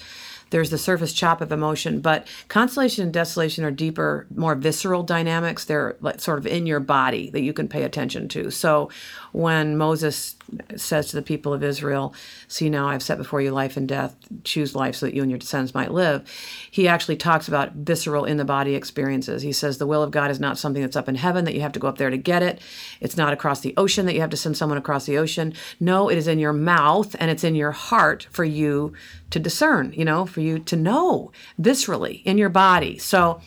There's 0.50 0.70
the 0.70 0.78
surface 0.78 1.12
chop 1.12 1.40
of 1.40 1.52
emotion, 1.52 2.00
but 2.00 2.26
consolation 2.48 3.04
and 3.04 3.12
desolation 3.12 3.64
are 3.64 3.70
deeper, 3.70 4.26
more 4.34 4.54
visceral 4.54 5.02
dynamics. 5.02 5.66
They're 5.66 5.96
like 6.00 6.20
sort 6.20 6.38
of 6.38 6.46
in 6.46 6.66
your 6.66 6.80
body 6.80 7.30
that 7.30 7.42
you 7.42 7.52
can 7.52 7.68
pay 7.68 7.82
attention 7.84 8.28
to. 8.28 8.50
So 8.50 8.90
when 9.32 9.76
Moses 9.76 10.36
says 10.76 11.08
to 11.08 11.16
the 11.16 11.22
people 11.22 11.52
of 11.52 11.62
Israel, 11.62 12.14
See 12.46 12.70
now 12.70 12.88
I've 12.88 13.02
set 13.02 13.18
before 13.18 13.40
you 13.40 13.50
life 13.50 13.76
and 13.76 13.86
death, 13.86 14.16
choose 14.44 14.74
life 14.74 14.96
so 14.96 15.06
that 15.06 15.14
you 15.14 15.22
and 15.22 15.30
your 15.30 15.38
descendants 15.38 15.74
might 15.74 15.92
live, 15.92 16.28
he 16.70 16.88
actually 16.88 17.16
talks 17.16 17.48
about 17.48 17.72
visceral 17.72 18.24
in 18.24 18.38
the 18.38 18.44
body 18.44 18.74
experiences. 18.74 19.42
He 19.42 19.52
says 19.52 19.78
the 19.78 19.86
will 19.86 20.02
of 20.02 20.10
God 20.10 20.30
is 20.30 20.40
not 20.40 20.58
something 20.58 20.82
that's 20.82 20.96
up 20.96 21.08
in 21.08 21.16
heaven 21.16 21.44
that 21.44 21.54
you 21.54 21.60
have 21.60 21.72
to 21.72 21.80
go 21.80 21.88
up 21.88 21.98
there 21.98 22.10
to 22.10 22.16
get 22.16 22.42
it. 22.42 22.60
It's 23.00 23.16
not 23.16 23.32
across 23.32 23.60
the 23.60 23.74
ocean 23.76 24.06
that 24.06 24.14
you 24.14 24.20
have 24.20 24.30
to 24.30 24.36
send 24.36 24.56
someone 24.56 24.78
across 24.78 25.06
the 25.06 25.18
ocean. 25.18 25.52
No, 25.80 26.08
it 26.08 26.16
is 26.16 26.28
in 26.28 26.38
your 26.38 26.52
mouth 26.52 27.14
and 27.18 27.30
it's 27.30 27.44
in 27.44 27.54
your 27.54 27.72
heart 27.72 28.26
for 28.30 28.44
you 28.44 28.94
to 29.30 29.38
discern, 29.38 29.92
you 29.94 30.04
know, 30.04 30.24
for 30.24 30.40
you 30.40 30.58
to 30.58 30.76
know 30.76 31.30
viscerally 31.60 32.22
in 32.24 32.38
your 32.38 32.48
body. 32.48 32.96
So 32.96 33.40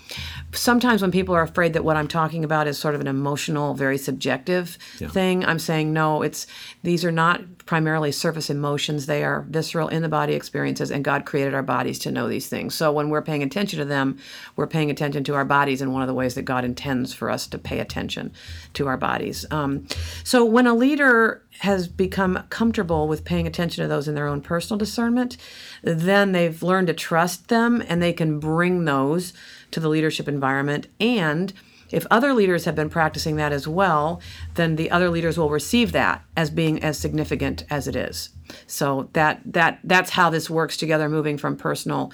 sometimes 0.53 1.01
when 1.01 1.11
people 1.11 1.33
are 1.33 1.41
afraid 1.41 1.73
that 1.73 1.83
what 1.83 1.97
I'm 1.97 2.07
talking 2.07 2.43
about 2.43 2.67
is 2.67 2.77
sort 2.77 2.93
of 2.93 3.01
an 3.01 3.07
emotional, 3.07 3.73
very 3.73 3.97
subjective 3.97 4.77
thing, 5.11 5.43
I'm 5.43 5.57
saying 5.57 5.70
no, 5.71 6.21
it's 6.21 6.47
these 6.83 7.05
are 7.05 7.11
not 7.11 7.41
primarily 7.65 8.11
surface 8.11 8.49
emotions. 8.49 9.05
They 9.05 9.23
are 9.23 9.45
visceral 9.49 9.87
in 9.87 10.01
the 10.01 10.09
body 10.09 10.33
experiences, 10.33 10.91
and 10.91 11.03
God 11.03 11.25
created 11.25 11.53
our 11.53 11.63
bodies 11.63 11.99
to 11.99 12.11
know 12.11 12.27
these 12.27 12.47
things. 12.47 12.75
So 12.75 12.91
when 12.91 13.09
we're 13.09 13.21
paying 13.21 13.43
attention 13.43 13.79
to 13.79 13.85
them, 13.85 14.17
we're 14.55 14.67
paying 14.67 14.91
attention 14.91 15.23
to 15.23 15.35
our 15.35 15.45
bodies 15.45 15.81
in 15.81 15.93
one 15.93 16.01
of 16.01 16.07
the 16.07 16.13
ways 16.13 16.35
that 16.35 16.43
God 16.43 16.65
intends 16.65 17.13
for 17.13 17.29
us 17.29 17.47
to 17.47 17.57
pay 17.57 17.79
attention 17.79 18.33
to 18.73 18.87
our 18.87 18.97
bodies. 18.97 19.45
Um, 19.51 19.87
so 20.23 20.43
when 20.43 20.67
a 20.67 20.73
leader 20.73 21.43
has 21.59 21.87
become 21.87 22.43
comfortable 22.49 23.07
with 23.07 23.23
paying 23.23 23.47
attention 23.47 23.83
to 23.83 23.87
those 23.87 24.07
in 24.07 24.15
their 24.15 24.27
own 24.27 24.41
personal 24.41 24.77
discernment, 24.77 25.37
then 25.83 26.31
they've 26.31 26.61
learned 26.61 26.87
to 26.87 26.93
trust 26.93 27.47
them 27.47 27.83
and 27.87 28.01
they 28.01 28.13
can 28.13 28.39
bring 28.39 28.85
those 28.85 29.33
to 29.71 29.79
the 29.79 29.89
leadership 29.89 30.27
environment. 30.27 30.87
And 30.99 31.53
if 31.91 32.05
other 32.09 32.33
leaders 32.33 32.65
have 32.65 32.75
been 32.75 32.89
practicing 32.89 33.35
that 33.37 33.51
as 33.51 33.67
well, 33.67 34.21
then 34.55 34.75
the 34.75 34.91
other 34.91 35.09
leaders 35.09 35.37
will 35.37 35.49
receive 35.49 35.91
that 35.91 36.23
as 36.35 36.49
being 36.49 36.81
as 36.83 36.97
significant 36.97 37.65
as 37.69 37.87
it 37.87 37.95
is. 37.95 38.29
So 38.67 39.09
that 39.13 39.41
that 39.45 39.79
that's 39.83 40.11
how 40.11 40.29
this 40.29 40.49
works 40.49 40.77
together, 40.77 41.09
moving 41.09 41.37
from 41.37 41.55
personal 41.55 42.11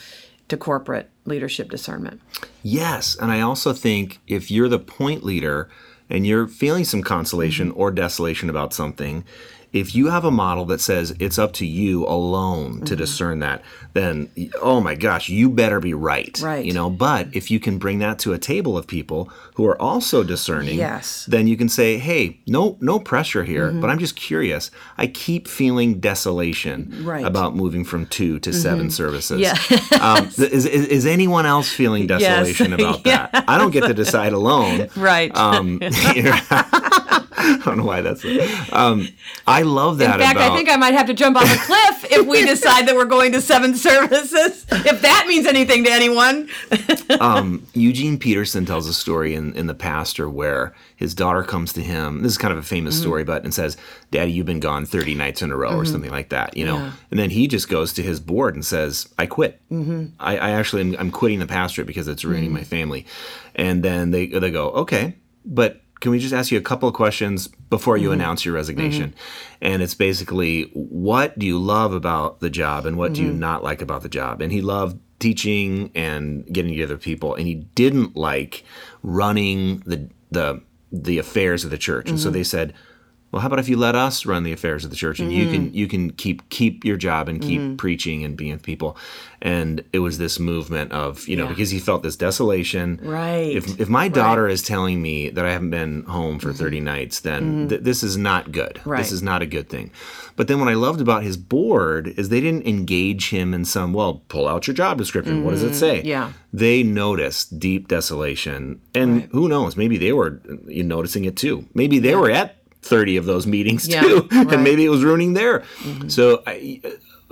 to 0.49 0.57
corporate 0.57 1.09
leadership 1.25 1.69
discernment. 1.69 2.21
Yes, 2.63 3.17
and 3.19 3.31
I 3.31 3.41
also 3.41 3.73
think 3.73 4.19
if 4.27 4.49
you're 4.49 4.69
the 4.69 4.79
point 4.79 5.23
leader 5.23 5.69
and 6.09 6.25
you're 6.25 6.47
feeling 6.47 6.85
some 6.85 7.03
consolation 7.03 7.69
Mm-hmm. 7.69 7.79
or 7.79 7.91
desolation 7.91 8.49
about 8.49 8.73
something, 8.73 9.25
if 9.73 9.93
you 9.95 10.07
have 10.09 10.23
a 10.25 10.31
model 10.31 10.65
that 10.65 10.81
says 10.81 11.13
it's 11.19 11.37
up 11.37 11.53
to 11.53 11.65
you 11.65 12.05
alone 12.05 12.57
Mm-hmm. 12.77 12.85
to 12.85 12.95
discern 12.95 13.39
that, 13.39 13.61
then 13.93 14.29
oh 14.61 14.79
my 14.81 14.95
gosh, 14.95 15.29
you 15.29 15.49
better 15.49 15.79
be 15.79 15.93
right. 15.93 16.39
Right. 16.41 16.63
You 16.65 16.73
know, 16.73 16.89
but 16.89 17.27
if 17.33 17.51
you 17.51 17.59
can 17.59 17.77
bring 17.77 17.99
that 17.99 18.19
to 18.19 18.33
a 18.33 18.37
table 18.39 18.77
of 18.77 18.87
people 18.87 19.29
who 19.55 19.65
are 19.65 19.79
also 19.81 20.23
discerning, 20.23 20.77
Yes. 20.77 21.25
then 21.27 21.47
you 21.47 21.57
can 21.57 21.69
say, 21.69 21.97
"Hey, 21.97 22.39
no 22.47 22.77
no 22.79 22.99
pressure 22.99 23.43
here, 23.43 23.67
Mm-hmm. 23.69 23.81
but 23.81 23.89
I'm 23.89 23.99
just 23.99 24.15
curious. 24.15 24.71
I 24.97 25.07
keep 25.07 25.47
feeling 25.47 25.99
desolation 25.99 27.03
Right. 27.03 27.17
Mm-hmm. 27.19 27.27
about 27.27 27.55
moving 27.55 27.83
from 27.83 28.05
2 28.07 28.39
to 28.39 28.53
7 28.53 28.89
services." 28.89 29.39
Yeah. 29.39 29.55
um, 30.01 30.27
is, 30.27 30.65
is, 30.65 30.85
is 30.87 31.05
anyone 31.05 31.45
else 31.45 31.69
feeling 31.71 32.07
desolation 32.07 32.73
about 32.73 33.01
Yeah. 33.05 33.27
that? 33.31 33.45
I 33.47 33.57
don't 33.57 33.71
get 33.71 33.85
to 33.85 33.93
decide 33.93 34.33
alone. 34.33 34.89
Right. 34.95 35.35
Um, 35.35 35.79
I 37.39 37.61
don't 37.63 37.77
know 37.77 37.85
why 37.85 38.01
that's. 38.01 38.25
Um, 38.73 39.07
I 39.45 39.61
love 39.61 39.99
that 39.99 40.15
In 40.15 40.25
fact, 40.25 40.37
about. 40.37 40.51
I 40.51 40.55
think 40.55 40.69
I 40.69 40.75
might 40.75 40.93
have 40.95 41.05
to 41.07 41.13
jump 41.13 41.37
off 41.37 41.43
a 41.43 41.57
cliff 41.59 42.11
if 42.11 42.25
we 42.25 42.43
decide 42.45 42.87
that 42.87 42.95
we're 42.95 43.05
going 43.05 43.31
to 43.33 43.41
seven 43.41 43.75
services. 43.75 44.65
If 44.87 45.01
that 45.01 45.25
means 45.27 45.45
anything 45.45 45.83
to 45.83 45.91
anyone. 45.91 46.49
um, 47.19 47.65
Eugene 47.73 48.17
Peterson 48.17 48.65
tells 48.65 48.87
a 48.87 48.93
story 48.93 49.33
in, 49.35 49.53
in 49.55 49.67
The 49.67 49.73
Pastor 49.73 50.29
where 50.29 50.73
his 50.95 51.13
daughter 51.13 51.43
comes 51.43 51.73
to 51.73 51.81
him. 51.83 52.21
This 52.23 52.31
is 52.33 52.37
kind 52.37 52.51
of 52.53 52.57
a 52.59 52.63
famous 52.63 52.95
Mm-hmm. 52.95 53.01
story, 53.03 53.23
but 53.23 53.43
and 53.43 53.53
says, 53.53 53.75
Daddy, 54.11 54.31
you've 54.31 54.45
been 54.45 54.59
gone 54.59 54.85
30 54.85 55.15
nights 55.15 55.41
in 55.41 55.51
a 55.51 55.57
row, 55.57 55.75
or 55.75 55.83
something 55.85 56.09
like 56.11 56.29
that, 56.29 56.55
you 56.57 56.65
know? 56.65 56.77
Yeah. 56.77 56.91
And 57.11 57.19
then 57.19 57.29
he 57.29 57.47
just 57.47 57.69
goes 57.69 57.93
to 57.93 58.01
his 58.03 58.19
board 58.19 58.55
and 58.55 58.65
says, 58.65 59.07
I 59.19 59.25
quit. 59.25 59.59
Mm-hmm. 59.71 60.05
I, 60.19 60.37
I 60.37 60.49
actually 60.51 60.81
am 60.83 60.95
I'm 60.99 61.11
quitting 61.11 61.39
the 61.39 61.47
pastorate 61.47 61.87
because 61.87 62.07
it's 62.07 62.23
ruining 62.25 62.45
Mm-hmm. 62.49 62.53
my 62.57 62.63
family. 62.63 63.05
And 63.55 63.83
then 63.83 64.11
they, 64.11 64.27
they 64.27 64.51
go, 64.51 64.69
Okay, 64.71 65.15
but 65.45 65.81
can 65.99 66.11
we 66.11 66.19
just 66.19 66.33
ask 66.33 66.51
you 66.51 66.57
a 66.57 66.61
couple 66.61 66.87
of 66.87 66.95
questions 66.95 67.47
before 67.47 67.95
Mm-hmm. 67.95 68.03
you 68.03 68.11
announce 68.11 68.45
your 68.45 68.53
resignation? 68.53 69.13
And 69.61 69.81
it's 69.81 69.95
basically, 69.95 70.63
what 70.73 71.37
do 71.39 71.45
you 71.45 71.57
love 71.59 71.93
about 71.93 72.39
the 72.39 72.49
job 72.49 72.85
and 72.85 72.97
what 72.97 73.13
do 73.13 73.21
you 73.21 73.29
Mm-hmm. 73.29 73.39
not 73.39 73.63
like 73.63 73.81
about 73.81 74.03
the 74.03 74.09
job? 74.09 74.41
And 74.41 74.51
he 74.51 74.61
loved 74.61 74.99
teaching 75.19 75.89
and 75.95 76.45
getting 76.53 76.71
together 76.71 76.93
with 76.95 77.03
people, 77.03 77.33
and 77.35 77.47
he 77.47 77.55
didn't 77.55 78.15
like 78.15 78.63
running 79.03 79.79
the 79.85 80.09
the 80.31 80.61
the 80.91 81.17
affairs 81.17 81.63
of 81.65 81.71
the 81.71 81.77
church. 81.77 82.09
And 82.09 82.19
so 82.19 82.29
they 82.29 82.43
said, 82.43 82.73
well, 83.31 83.41
how 83.41 83.47
about 83.47 83.59
if 83.59 83.67
you 83.67 83.75
let 83.75 83.93
us 83.93 84.25
run 84.25 84.43
the 84.43 84.53
affairs 84.53 84.85
of 84.85 84.89
the 84.89 84.95
church 84.95 85.19
and 85.19 85.33
you 85.33 85.51
can 85.51 85.67
mm-hmm. 85.67 85.75
you 85.75 85.87
can 85.87 86.11
keep 86.11 86.47
keep 86.49 86.85
your 86.85 86.95
job 86.95 87.27
and 87.27 87.41
keep 87.41 87.59
mm-hmm. 87.59 87.75
preaching 87.75 88.23
and 88.23 88.37
being 88.37 88.53
with 88.53 88.63
people. 88.63 88.95
And 89.41 89.83
it 89.93 89.99
was 89.99 90.17
this 90.17 90.39
movement 90.39 90.91
of, 90.93 91.27
you 91.27 91.35
know, 91.35 91.43
Yeah. 91.43 91.49
because 91.49 91.69
he 91.69 91.79
felt 91.79 92.03
this 92.03 92.15
desolation. 92.15 92.99
Right. 93.03 93.55
If 93.55 93.79
if 93.81 93.89
my 93.89 94.07
daughter 94.07 94.47
is 94.47 94.63
telling 94.63 95.01
me 95.01 95.29
that 95.29 95.45
I 95.45 95.51
haven't 95.51 95.71
been 95.71 96.03
home 96.03 96.39
for 96.39 96.49
mm-hmm. 96.49 96.57
30 96.57 96.79
nights, 96.79 97.19
then 97.19 97.67
th- 97.67 97.81
this 97.81 98.01
is 98.01 98.15
not 98.17 98.53
good. 98.53 98.79
Right. 98.85 98.99
This 98.99 99.11
is 99.11 99.21
not 99.21 99.41
a 99.41 99.45
good 99.45 99.67
thing. 99.67 99.91
But 100.37 100.47
then 100.47 100.59
what 100.59 100.69
I 100.69 100.75
loved 100.75 101.01
about 101.01 101.23
his 101.23 101.35
board 101.35 102.07
is 102.15 102.29
they 102.29 102.41
didn't 102.41 102.65
engage 102.65 103.29
him 103.29 103.53
in 103.53 103.65
some, 103.65 103.91
well, 103.91 104.23
pull 104.29 104.47
out 104.47 104.67
your 104.67 104.75
job 104.75 104.97
description. 104.97 105.43
What 105.43 105.51
does 105.51 105.63
it 105.63 105.73
say? 105.73 106.01
Yeah. 106.03 106.31
They 106.53 106.83
noticed 106.83 107.59
deep 107.59 107.87
desolation. 107.87 108.79
And 108.95 109.23
who 109.31 109.49
knows, 109.49 109.75
maybe 109.75 109.97
they 109.97 110.13
were 110.13 110.39
uh, 110.49 110.55
noticing 110.67 111.25
it 111.25 111.35
too. 111.35 111.67
Maybe 111.73 111.99
they 111.99 112.15
were 112.15 112.31
at 112.31 112.55
30 112.81 113.17
of 113.17 113.25
those 113.25 113.45
meetings 113.47 113.87
Yeah, 113.87 114.01
too. 114.01 114.15
right. 114.21 114.29
Mm-hmm. 114.29 114.53
and 114.53 114.63
maybe 114.63 114.85
it 114.85 114.89
was 114.89 115.03
ruining 115.03 115.33
their. 115.33 115.63
So 116.07 116.43
I, 116.47 116.81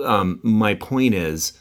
um, 0.04 0.40
my 0.44 0.76
point 0.76 1.14
is 1.14 1.54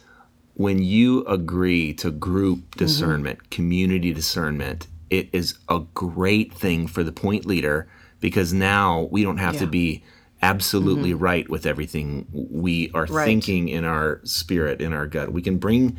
when 0.55 0.83
you 0.83 1.25
agree 1.27 1.92
to 1.94 2.11
group 2.11 2.59
Mm-hmm. 2.61 2.79
discernment, 2.79 3.51
community 3.51 4.12
discernment, 4.12 4.87
it 5.11 5.29
is 5.33 5.59
a 5.68 5.81
great 5.94 6.53
thing 6.53 6.87
for 6.87 7.03
the 7.05 7.12
point 7.12 7.47
leader 7.47 7.87
because 8.20 8.53
now 8.53 9.09
we 9.11 9.23
don't 9.23 9.37
have 9.38 9.59
to 9.59 9.66
be 9.66 10.03
absolutely 10.42 11.14
right 11.14 11.49
with 11.49 11.66
everything 11.66 12.27
we 12.33 12.90
are 12.94 13.07
Right. 13.07 13.25
thinking 13.25 13.68
in 13.68 13.85
our 13.85 14.20
spirit, 14.25 14.81
in 14.81 14.92
our 14.92 15.07
gut. 15.07 15.33
We 15.33 15.40
can 15.42 15.59
bring 15.59 15.99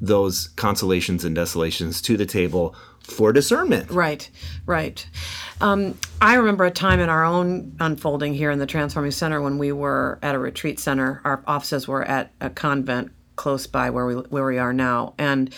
those 0.00 0.48
consolations 0.56 1.24
and 1.24 1.34
desolations 1.36 2.00
to 2.02 2.16
the 2.16 2.26
table 2.26 2.74
for 3.04 3.32
discernment. 3.32 3.90
Right, 3.90 4.28
right. 4.66 5.06
Um, 5.60 5.98
I 6.20 6.34
remember 6.34 6.64
a 6.64 6.70
time 6.70 7.00
in 7.00 7.08
our 7.08 7.24
own 7.24 7.76
unfolding 7.78 8.34
here 8.34 8.50
in 8.50 8.58
the 8.58 8.66
Transforming 8.66 9.12
Center 9.12 9.40
when 9.40 9.58
we 9.58 9.72
were 9.72 10.18
at 10.22 10.34
a 10.34 10.38
retreat 10.38 10.80
center. 10.80 11.20
Our 11.24 11.42
offices 11.46 11.86
were 11.86 12.02
at 12.02 12.32
a 12.40 12.50
convent 12.50 13.12
close 13.36 13.66
by 13.66 13.90
where 13.90 14.06
we 14.06 14.14
where 14.14 14.46
we 14.46 14.58
are 14.58 14.72
now, 14.72 15.14
and 15.18 15.52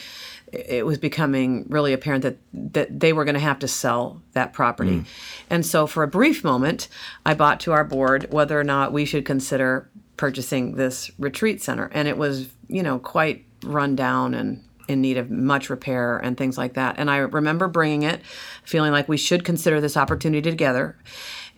it 0.52 0.86
was 0.86 0.98
becoming 0.98 1.66
really 1.68 1.92
apparent 1.92 2.22
that 2.22 2.38
that 2.52 3.00
they 3.00 3.12
were 3.12 3.24
going 3.24 3.34
to 3.34 3.40
have 3.40 3.58
to 3.60 3.68
sell 3.68 4.20
that 4.32 4.52
property. 4.52 5.04
And 5.50 5.64
so, 5.64 5.86
for 5.86 6.02
a 6.02 6.08
brief 6.08 6.42
moment, 6.42 6.88
I 7.24 7.34
bought 7.34 7.60
to 7.60 7.72
our 7.72 7.84
board 7.84 8.32
whether 8.32 8.58
or 8.58 8.64
not 8.64 8.92
we 8.92 9.04
should 9.04 9.24
consider 9.24 9.88
purchasing 10.16 10.76
this 10.76 11.10
retreat 11.18 11.62
center, 11.62 11.90
and 11.92 12.08
it 12.08 12.16
was 12.16 12.48
you 12.68 12.82
know 12.82 12.98
quite 12.98 13.44
run 13.62 13.96
down 13.96 14.34
and 14.34 14.62
in 14.88 15.00
need 15.00 15.16
of 15.16 15.30
much 15.30 15.70
repair 15.70 16.18
and 16.18 16.36
things 16.36 16.56
like 16.56 16.74
that. 16.74 16.96
And 16.98 17.10
I 17.10 17.18
remember 17.18 17.68
bringing 17.68 18.02
it, 18.02 18.20
feeling 18.62 18.92
like 18.92 19.08
we 19.08 19.16
should 19.16 19.44
consider 19.44 19.80
this 19.80 19.96
opportunity 19.96 20.48
together. 20.50 20.96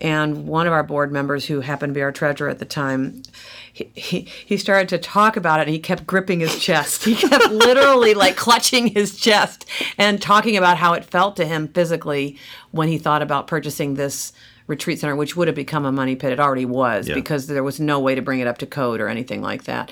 And 0.00 0.46
one 0.46 0.66
of 0.66 0.72
our 0.72 0.84
board 0.84 1.10
members, 1.10 1.46
who 1.46 1.60
happened 1.60 1.90
to 1.90 1.94
be 1.94 2.02
our 2.02 2.12
treasurer 2.12 2.48
at 2.48 2.60
the 2.60 2.64
time, 2.64 3.22
he, 3.72 3.90
he, 3.94 4.20
he 4.20 4.56
started 4.56 4.88
to 4.90 4.98
talk 4.98 5.36
about 5.36 5.58
it 5.58 5.62
and 5.62 5.70
he 5.70 5.80
kept 5.80 6.06
gripping 6.06 6.40
his 6.40 6.58
chest. 6.60 7.04
He 7.04 7.16
kept 7.16 7.46
literally 7.50 8.14
like 8.14 8.36
clutching 8.36 8.88
his 8.88 9.18
chest 9.18 9.66
and 9.96 10.22
talking 10.22 10.56
about 10.56 10.78
how 10.78 10.92
it 10.92 11.04
felt 11.04 11.34
to 11.36 11.46
him 11.46 11.68
physically 11.68 12.38
when 12.70 12.88
he 12.88 12.98
thought 12.98 13.22
about 13.22 13.48
purchasing 13.48 13.94
this 13.94 14.32
retreat 14.68 15.00
center, 15.00 15.16
which 15.16 15.34
would 15.36 15.48
have 15.48 15.54
become 15.56 15.84
a 15.84 15.90
money 15.90 16.14
pit. 16.14 16.32
It 16.32 16.38
already 16.38 16.64
was 16.66 17.08
Yeah. 17.08 17.14
because 17.14 17.46
there 17.48 17.64
was 17.64 17.80
no 17.80 17.98
way 17.98 18.14
to 18.14 18.22
bring 18.22 18.38
it 18.38 18.46
up 18.46 18.58
to 18.58 18.66
code 18.66 19.00
or 19.00 19.08
anything 19.08 19.42
like 19.42 19.64
that. 19.64 19.90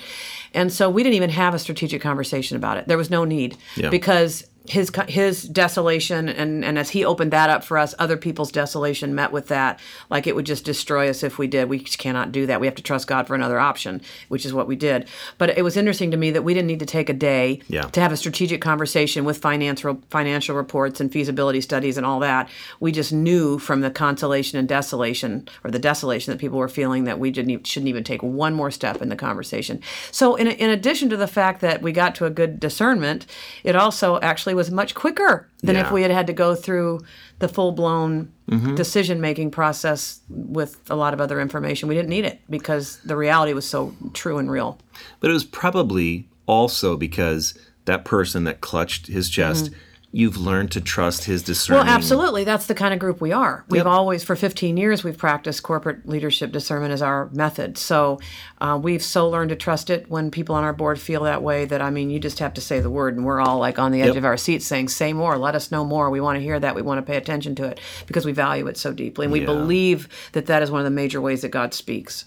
And 0.53 0.71
so 0.71 0.89
we 0.89 1.03
didn't 1.03 1.15
even 1.15 1.31
have 1.31 1.53
a 1.53 1.59
strategic 1.59 2.01
conversation 2.01 2.55
about 2.55 2.77
it. 2.77 2.87
There 2.87 2.97
was 2.97 3.09
no 3.09 3.25
need 3.25 3.57
Yeah. 3.75 3.89
because 3.89 4.45
his 4.69 4.91
his 5.07 5.43
desolation 5.43 6.29
and 6.29 6.63
and 6.63 6.77
as 6.77 6.89
he 6.91 7.03
opened 7.05 7.31
that 7.31 7.49
up 7.49 7.63
for 7.63 7.77
us, 7.77 7.93
other 7.99 8.17
people's 8.17 8.51
desolation 8.51 9.15
met 9.15 9.31
with 9.31 9.47
that. 9.47 9.79
Like 10.09 10.27
it 10.27 10.35
would 10.35 10.45
just 10.45 10.65
destroy 10.65 11.09
us 11.09 11.23
if 11.23 11.37
we 11.37 11.47
did. 11.47 11.69
We 11.69 11.79
just 11.79 11.97
cannot 11.99 12.31
do 12.31 12.45
that. 12.45 12.59
We 12.59 12.67
have 12.67 12.75
to 12.75 12.83
trust 12.83 13.07
God 13.07 13.27
for 13.27 13.35
another 13.35 13.59
option, 13.59 14.01
which 14.27 14.45
is 14.45 14.53
what 14.53 14.67
we 14.67 14.75
did. 14.75 15.07
But 15.37 15.57
it 15.57 15.63
was 15.63 15.77
interesting 15.77 16.11
to 16.11 16.17
me 16.17 16.31
that 16.31 16.43
we 16.43 16.53
didn't 16.53 16.67
need 16.67 16.79
to 16.79 16.85
take 16.85 17.09
a 17.09 17.13
day 17.13 17.61
Yeah. 17.67 17.83
to 17.83 18.01
have 18.01 18.11
a 18.11 18.17
strategic 18.17 18.61
conversation 18.61 19.25
with 19.25 19.37
financial 19.37 20.01
financial 20.09 20.55
reports 20.55 20.99
and 20.99 21.11
feasibility 21.11 21.61
studies 21.61 21.97
and 21.97 22.05
all 22.05 22.19
that. 22.19 22.49
We 22.79 22.91
just 22.91 23.13
knew 23.13 23.59
from 23.59 23.81
the 23.81 23.89
consolation 23.91 24.59
and 24.59 24.67
desolation 24.67 25.47
or 25.63 25.71
the 25.71 25.79
desolation 25.79 26.31
that 26.31 26.39
people 26.39 26.57
were 26.59 26.67
feeling 26.69 27.05
that 27.05 27.19
we 27.19 27.31
didn't 27.31 27.65
shouldn't 27.67 27.89
even 27.89 28.03
take 28.03 28.21
one 28.23 28.53
more 28.53 28.71
step 28.71 29.01
in 29.01 29.09
the 29.09 29.15
conversation. 29.15 29.81
So 30.11 30.35
in, 30.35 30.47
in 30.47 30.69
addition 30.69 31.09
to 31.09 31.17
the 31.17 31.27
fact 31.27 31.61
that 31.61 31.81
we 31.81 31.91
got 31.91 32.15
to 32.15 32.25
a 32.25 32.29
good 32.29 32.59
discernment, 32.59 33.25
it 33.63 33.75
also 33.75 34.19
actually 34.21 34.53
was 34.57 34.69
much 34.69 34.93
quicker 34.93 35.47
than 35.63 35.77
if 35.77 35.91
we 35.91 36.01
had 36.01 36.11
had 36.11 36.27
to 36.27 36.33
go 36.33 36.55
through 36.55 36.99
the 37.39 37.47
full 37.47 37.71
blown 37.71 38.33
mm-hmm. 38.49 38.75
decision 38.75 39.21
making 39.21 39.51
process 39.51 40.19
with 40.29 40.81
a 40.89 40.95
lot 40.95 41.13
of 41.13 41.21
other 41.21 41.39
information. 41.39 41.87
We 41.87 41.95
didn't 41.95 42.09
need 42.09 42.25
it 42.25 42.41
because 42.49 42.97
the 43.05 43.15
reality 43.15 43.53
was 43.53 43.65
so 43.65 43.95
true 44.13 44.37
and 44.37 44.51
real. 44.51 44.77
But 45.21 45.29
it 45.29 45.33
was 45.33 45.45
probably 45.45 46.27
also 46.45 46.97
because 46.97 47.57
that 47.85 48.03
person 48.03 48.43
that 48.43 48.59
clutched 48.59 49.07
his 49.07 49.29
chest, 49.29 49.65
mm-hmm. 49.65 49.79
You've 50.13 50.37
learned 50.37 50.71
to 50.71 50.79
trust 50.81 51.25
his 51.25 51.43
discernment. 51.43 51.85
Well, 51.85 51.93
absolutely. 51.95 52.43
That's 52.45 52.65
the 52.67 52.73
kind 52.73 52.93
of 52.93 52.99
group 52.99 53.19
we 53.19 53.33
are. 53.33 53.65
We've 53.67 53.79
Yep. 53.79 53.85
always, 53.87 54.23
for 54.23 54.35
15 54.37 54.77
years, 54.77 55.03
we've 55.03 55.17
practiced 55.17 55.63
corporate 55.63 56.07
leadership 56.07 56.51
discernment 56.53 56.93
as 56.93 57.01
our 57.01 57.29
method. 57.33 57.77
So 57.77 58.19
uh, 58.61 58.79
we've 58.81 59.03
so 59.03 59.29
learned 59.29 59.49
to 59.49 59.55
trust 59.57 59.89
it 59.89 60.09
when 60.09 60.31
people 60.31 60.55
on 60.55 60.63
our 60.63 60.71
board 60.73 60.97
feel 60.97 61.23
that 61.23 61.43
way 61.43 61.65
that, 61.65 61.81
I 61.81 61.89
mean, 61.89 62.09
you 62.09 62.19
just 62.19 62.39
have 62.39 62.53
to 62.53 62.61
say 62.61 62.79
the 62.79 62.89
word 62.89 63.17
and 63.17 63.25
we're 63.25 63.41
all 63.41 63.59
like 63.59 63.77
on 63.79 63.91
the 63.91 64.01
edge 64.01 64.07
Yep. 64.15 64.17
of 64.17 64.25
our 64.25 64.37
seats 64.37 64.65
saying, 64.65 64.87
say 64.87 65.11
more, 65.11 65.37
let 65.37 65.55
us 65.55 65.71
know 65.71 65.83
more. 65.83 66.09
We 66.09 66.21
want 66.21 66.37
to 66.37 66.41
hear 66.41 66.59
that. 66.59 66.73
We 66.73 66.81
want 66.81 66.99
to 67.05 67.09
pay 67.11 67.17
attention 67.17 67.53
to 67.55 67.65
it 67.65 67.79
because 68.07 68.25
we 68.25 68.31
value 68.31 68.67
it 68.67 68.77
so 68.77 68.93
deeply. 68.93 69.25
And 69.25 69.33
we 69.33 69.41
Yeah. 69.41 69.45
believe 69.47 70.07
that 70.31 70.45
that 70.45 70.63
is 70.63 70.71
one 70.71 70.79
of 70.79 70.85
the 70.85 70.89
major 70.91 71.19
ways 71.19 71.41
that 71.41 71.49
God 71.49 71.73
speaks. 71.73 72.23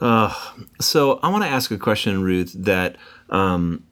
So 0.00 1.18
I 1.22 1.28
want 1.28 1.42
to 1.42 1.48
ask 1.50 1.70
a 1.72 1.76
question, 1.78 2.22
Ruth, 2.22 2.52
that 2.56 2.96
um, 3.30 3.82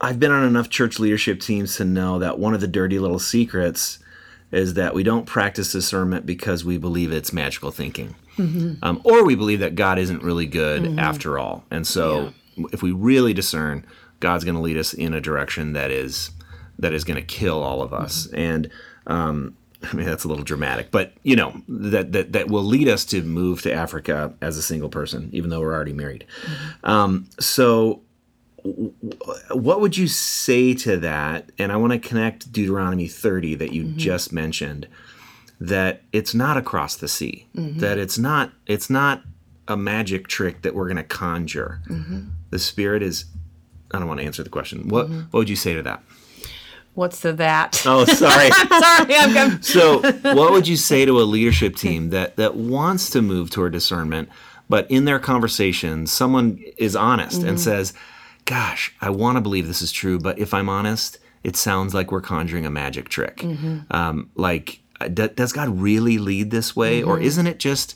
I've 0.00 0.20
been 0.20 0.30
on 0.30 0.44
enough 0.44 0.68
church 0.70 0.98
leadership 0.98 1.40
teams 1.40 1.76
to 1.76 1.84
know 1.84 2.18
that 2.20 2.38
one 2.38 2.54
of 2.54 2.60
the 2.60 2.68
dirty 2.68 2.98
little 2.98 3.18
secrets 3.18 3.98
is 4.52 4.74
that 4.74 4.94
we 4.94 5.02
don't 5.02 5.26
practice 5.26 5.72
discernment 5.72 6.24
because 6.24 6.64
we 6.64 6.78
believe 6.78 7.12
it's 7.12 7.32
magical 7.32 7.70
thinking. 7.70 8.14
Um, 8.82 9.00
or 9.04 9.24
we 9.24 9.34
believe 9.34 9.60
that 9.60 9.74
God 9.74 9.98
isn't 9.98 10.22
really 10.22 10.46
good 10.46 10.84
after 10.98 11.38
all. 11.38 11.64
And 11.70 11.86
so 11.86 12.32
if 12.72 12.82
we 12.82 12.92
really 12.92 13.34
discern, 13.34 13.84
God's 14.20 14.44
going 14.44 14.54
to 14.54 14.60
lead 14.60 14.76
us 14.76 14.94
in 14.94 15.12
a 15.14 15.20
direction 15.20 15.72
that 15.72 15.90
is 15.90 16.30
that 16.78 16.92
is 16.92 17.02
going 17.02 17.16
to 17.16 17.22
kill 17.26 17.62
all 17.62 17.82
of 17.82 17.92
us. 17.92 18.28
And 18.32 18.70
um, 19.08 19.56
I 19.82 19.94
mean 19.94 20.06
that's 20.06 20.24
a 20.24 20.28
little 20.28 20.44
dramatic, 20.44 20.90
but 20.90 21.12
you 21.24 21.36
know 21.36 21.60
that 21.68 22.12
that 22.12 22.32
that 22.32 22.48
will 22.48 22.62
lead 22.62 22.88
us 22.88 23.04
to 23.06 23.22
move 23.22 23.62
to 23.62 23.72
Africa 23.72 24.34
as 24.40 24.56
a 24.56 24.62
single 24.62 24.88
person, 24.88 25.30
even 25.32 25.50
though 25.50 25.60
we're 25.60 25.74
already 25.74 25.92
married. 25.92 26.24
Um, 26.84 27.26
so, 27.40 28.02
what 29.50 29.80
would 29.80 29.96
you 29.96 30.08
say 30.08 30.74
to 30.74 30.96
that? 30.98 31.50
And 31.58 31.72
I 31.72 31.76
want 31.76 31.92
to 31.92 31.98
connect 31.98 32.52
Deuteronomy 32.52 33.08
30 33.08 33.56
that 33.56 33.72
you 33.72 33.84
mm-hmm. 33.84 33.98
just 33.98 34.32
mentioned. 34.32 34.88
That 35.60 36.02
it's 36.12 36.34
not 36.34 36.56
across 36.56 36.94
the 36.94 37.08
sea. 37.08 37.48
Mm-hmm. 37.56 37.80
That 37.80 37.98
it's 37.98 38.16
not 38.16 38.52
it's 38.66 38.88
not 38.88 39.22
a 39.66 39.76
magic 39.76 40.28
trick 40.28 40.62
that 40.62 40.74
we're 40.74 40.86
going 40.86 40.98
to 40.98 41.02
conjure. 41.02 41.80
Mm-hmm. 41.88 42.28
The 42.50 42.58
Spirit 42.58 43.02
is. 43.02 43.24
I 43.90 43.98
don't 43.98 44.06
want 44.06 44.20
to 44.20 44.26
answer 44.26 44.44
the 44.44 44.50
question. 44.50 44.88
What 44.88 45.08
What 45.08 45.32
would 45.32 45.48
you 45.48 45.56
say 45.56 45.74
to 45.74 45.82
that? 45.82 46.02
What's 46.98 47.20
the 47.20 47.32
that? 47.34 47.80
Oh, 47.86 48.04
sorry. 48.06 48.50
Sorry, 48.68 49.14
I'm, 49.14 49.36
I'm 49.36 49.62
So, 49.62 50.00
what 50.00 50.50
would 50.50 50.66
you 50.66 50.76
say 50.90 51.04
to 51.04 51.20
a 51.20 51.22
leadership 51.22 51.76
team 51.76 52.10
that 52.10 52.36
that 52.36 52.56
wants 52.56 53.10
to 53.10 53.22
move 53.22 53.50
toward 53.50 53.72
discernment, 53.72 54.28
but 54.68 54.90
in 54.90 55.04
their 55.04 55.20
conversation, 55.20 56.08
someone 56.08 56.60
is 56.76 56.96
honest 56.96 57.44
and 57.44 57.60
says, 57.60 57.94
"Gosh, 58.48 58.94
I 59.00 59.10
want 59.10 59.36
to 59.36 59.40
believe 59.40 59.66
this 59.66 59.82
is 59.82 59.92
true, 59.92 60.18
but 60.18 60.38
if 60.38 60.52
I'm 60.54 60.68
honest, 60.68 61.18
it 61.44 61.54
sounds 61.56 61.92
like 61.94 62.10
we're 62.10 62.20
conjuring 62.22 62.64
a 62.66 62.70
magic 62.70 63.08
trick. 63.08 63.44
Um, 63.90 64.30
like, 64.34 64.80
uh, 65.00 65.08
d- 65.08 65.28
does 65.36 65.52
God 65.52 65.68
really 65.80 66.18
lead 66.18 66.50
this 66.50 66.74
way, 66.74 67.02
or 67.02 67.20
isn't 67.20 67.46
it 67.46 67.58
just?" 67.58 67.94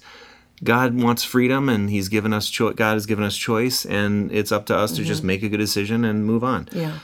God 0.62 0.94
wants 1.02 1.24
freedom, 1.24 1.68
and 1.68 1.90
He's 1.90 2.08
given 2.08 2.32
us 2.32 2.48
cho- 2.48 2.72
God 2.72 2.92
has 2.92 3.06
given 3.06 3.24
us 3.24 3.36
choice, 3.36 3.84
and 3.84 4.30
it's 4.30 4.52
up 4.52 4.66
to 4.66 4.76
us 4.76 4.92
to 4.92 5.02
just 5.04 5.24
make 5.24 5.42
a 5.42 5.48
good 5.48 5.58
decision 5.58 6.04
and 6.04 6.24
move 6.24 6.44
on. 6.44 6.68
yeah. 6.72 6.98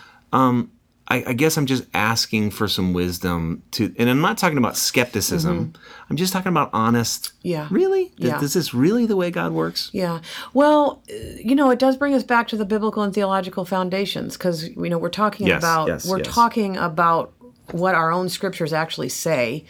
I, 1.10 1.24
I 1.28 1.32
guess 1.32 1.56
I'm 1.56 1.64
just 1.66 1.84
asking 1.94 2.50
for 2.50 2.68
some 2.68 2.92
wisdom 2.92 3.62
to, 3.72 3.94
and 3.98 4.10
I'm 4.10 4.20
not 4.20 4.36
talking 4.36 4.58
about 4.58 4.76
skepticism. 4.76 5.72
I'm 6.10 6.16
just 6.16 6.32
talking 6.32 6.50
about 6.50 6.70
honest. 6.74 7.28
Mm-hmm. 7.38 7.48
Yeah. 7.48 7.68
Really? 7.70 8.12
Yeah. 8.18 8.40
is 8.42 8.52
this 8.52 8.74
really 8.74 9.06
the 9.06 9.16
way 9.16 9.30
God 9.30 9.52
works? 9.52 9.90
Yeah. 9.92 10.20
Well, 10.52 11.02
you 11.08 11.54
know, 11.54 11.70
it 11.70 11.78
does 11.78 11.96
bring 11.96 12.14
us 12.14 12.22
back 12.22 12.48
to 12.48 12.56
the 12.56 12.66
biblical 12.66 13.02
and 13.02 13.14
theological 13.14 13.64
foundations 13.64 14.36
because 14.36 14.68
you 14.68 14.90
know 14.90 14.98
we're 14.98 15.08
talking 15.08 15.46
Yes, 15.46 15.62
about 15.62 15.88
yes, 15.88 16.06
we're 16.06 16.18
yes. 16.18 16.28
talking 16.28 16.76
about 16.76 17.32
what 17.70 17.94
our 17.94 18.10
own 18.10 18.28
scriptures 18.28 18.72
actually 18.72 19.08
say 19.08 19.64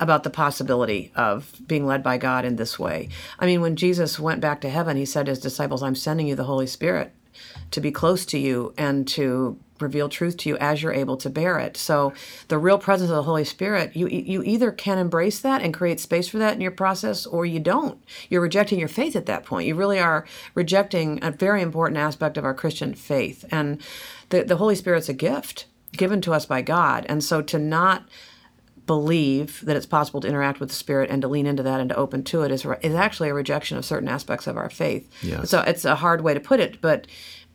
about 0.00 0.22
the 0.22 0.30
possibility 0.30 1.12
of 1.14 1.54
being 1.66 1.86
led 1.86 2.02
by 2.02 2.18
God 2.18 2.44
in 2.44 2.56
this 2.56 2.78
way. 2.78 3.08
I 3.38 3.46
mean, 3.46 3.60
when 3.60 3.76
Jesus 3.76 4.18
went 4.18 4.40
back 4.40 4.60
to 4.62 4.68
heaven, 4.68 4.96
he 4.96 5.04
said 5.06 5.26
to 5.26 5.30
his 5.32 5.38
disciples, 5.38 5.82
"I'm 5.82 5.94
sending 5.94 6.26
you 6.26 6.34
the 6.34 6.44
Holy 6.44 6.66
Spirit 6.66 7.12
to 7.70 7.80
be 7.80 7.90
close 7.90 8.26
to 8.26 8.38
you 8.38 8.74
and 8.76 9.08
to 9.08 9.58
reveal 9.80 10.08
truth 10.08 10.36
to 10.38 10.48
you 10.48 10.56
as 10.58 10.82
you're 10.82 10.92
able 10.92 11.16
to 11.18 11.30
bear 11.30 11.58
it." 11.58 11.76
So, 11.76 12.12
the 12.48 12.58
real 12.58 12.78
presence 12.78 13.10
of 13.10 13.16
the 13.16 13.22
Holy 13.22 13.44
Spirit, 13.44 13.94
you 13.94 14.08
you 14.08 14.42
either 14.42 14.70
can 14.70 14.98
embrace 14.98 15.38
that 15.40 15.62
and 15.62 15.74
create 15.74 16.00
space 16.00 16.28
for 16.28 16.38
that 16.38 16.54
in 16.54 16.60
your 16.60 16.70
process 16.70 17.26
or 17.26 17.44
you 17.46 17.60
don't. 17.60 17.98
You're 18.28 18.40
rejecting 18.40 18.78
your 18.78 18.88
faith 18.88 19.16
at 19.16 19.26
that 19.26 19.44
point. 19.44 19.66
You 19.66 19.74
really 19.74 19.98
are 19.98 20.26
rejecting 20.54 21.18
a 21.22 21.30
very 21.30 21.62
important 21.62 21.98
aspect 21.98 22.36
of 22.36 22.44
our 22.44 22.54
Christian 22.54 22.94
faith. 22.94 23.44
And 23.50 23.80
the 24.30 24.44
the 24.44 24.56
Holy 24.56 24.74
Spirit's 24.74 25.08
a 25.08 25.14
gift 25.14 25.66
given 25.96 26.20
to 26.22 26.32
us 26.32 26.46
by 26.46 26.62
God. 26.62 27.06
And 27.08 27.22
so 27.22 27.40
to 27.42 27.58
not 27.58 28.04
believe 28.86 29.64
that 29.64 29.76
it's 29.76 29.86
possible 29.86 30.20
to 30.20 30.28
interact 30.28 30.60
with 30.60 30.68
the 30.68 30.74
spirit 30.74 31.10
and 31.10 31.22
to 31.22 31.28
lean 31.28 31.46
into 31.46 31.62
that 31.62 31.80
and 31.80 31.88
to 31.88 31.96
open 31.96 32.22
to 32.22 32.42
it 32.42 32.50
is, 32.50 32.66
is 32.82 32.94
actually 32.94 33.30
a 33.30 33.34
rejection 33.34 33.78
of 33.78 33.84
certain 33.84 34.08
aspects 34.08 34.46
of 34.46 34.56
our 34.56 34.68
faith. 34.68 35.10
Yes. 35.22 35.48
So 35.50 35.60
it's 35.60 35.84
a 35.84 35.94
hard 35.94 36.20
way 36.20 36.34
to 36.34 36.40
put 36.40 36.60
it, 36.60 36.80
but 36.80 37.06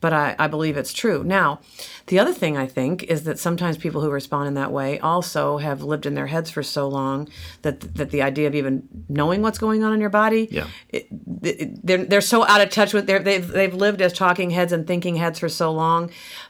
but 0.02 0.14
I, 0.14 0.36
I 0.40 0.48
believe 0.48 0.78
it's 0.78 0.94
true. 0.94 1.24
Now, 1.24 1.60
the 2.08 2.20
other 2.20 2.34
thing 2.34 2.58
I 2.58 2.66
think 2.68 3.04
is 3.04 3.24
that 3.26 3.38
sometimes 3.40 3.78
people 3.78 4.02
who 4.02 4.10
respond 4.10 4.48
in 4.48 4.54
that 4.56 4.72
way 4.72 5.00
also 5.00 5.58
have 5.58 5.84
lived 5.84 6.06
in 6.06 6.14
their 6.16 6.28
heads 6.28 6.50
for 6.50 6.64
so 6.64 6.88
long 6.88 7.28
that 7.64 7.96
that 7.96 8.12
the 8.12 8.22
idea 8.22 8.48
of 8.48 8.56
even 8.56 8.88
knowing 9.10 9.42
what's 9.42 9.58
going 9.58 9.84
on 9.84 9.94
in 9.94 10.00
your 10.02 10.10
body, 10.10 10.48
Yeah. 10.52 10.68
it, 10.90 11.08
it, 11.44 11.86
they're, 11.86 12.06
they're 12.06 12.22
so 12.22 12.46
out 12.48 12.62
of 12.62 12.70
touch 12.70 12.94
with 12.94 13.08
their 13.08 13.20
they've, 13.20 13.48
they've 13.48 13.74
lived 13.74 14.02
as 14.02 14.14
talking 14.14 14.50
heads 14.52 14.72
and 14.72 14.88
thinking 14.88 15.16
heads 15.18 15.40
for 15.40 15.50
so 15.50 15.72
long 15.72 16.10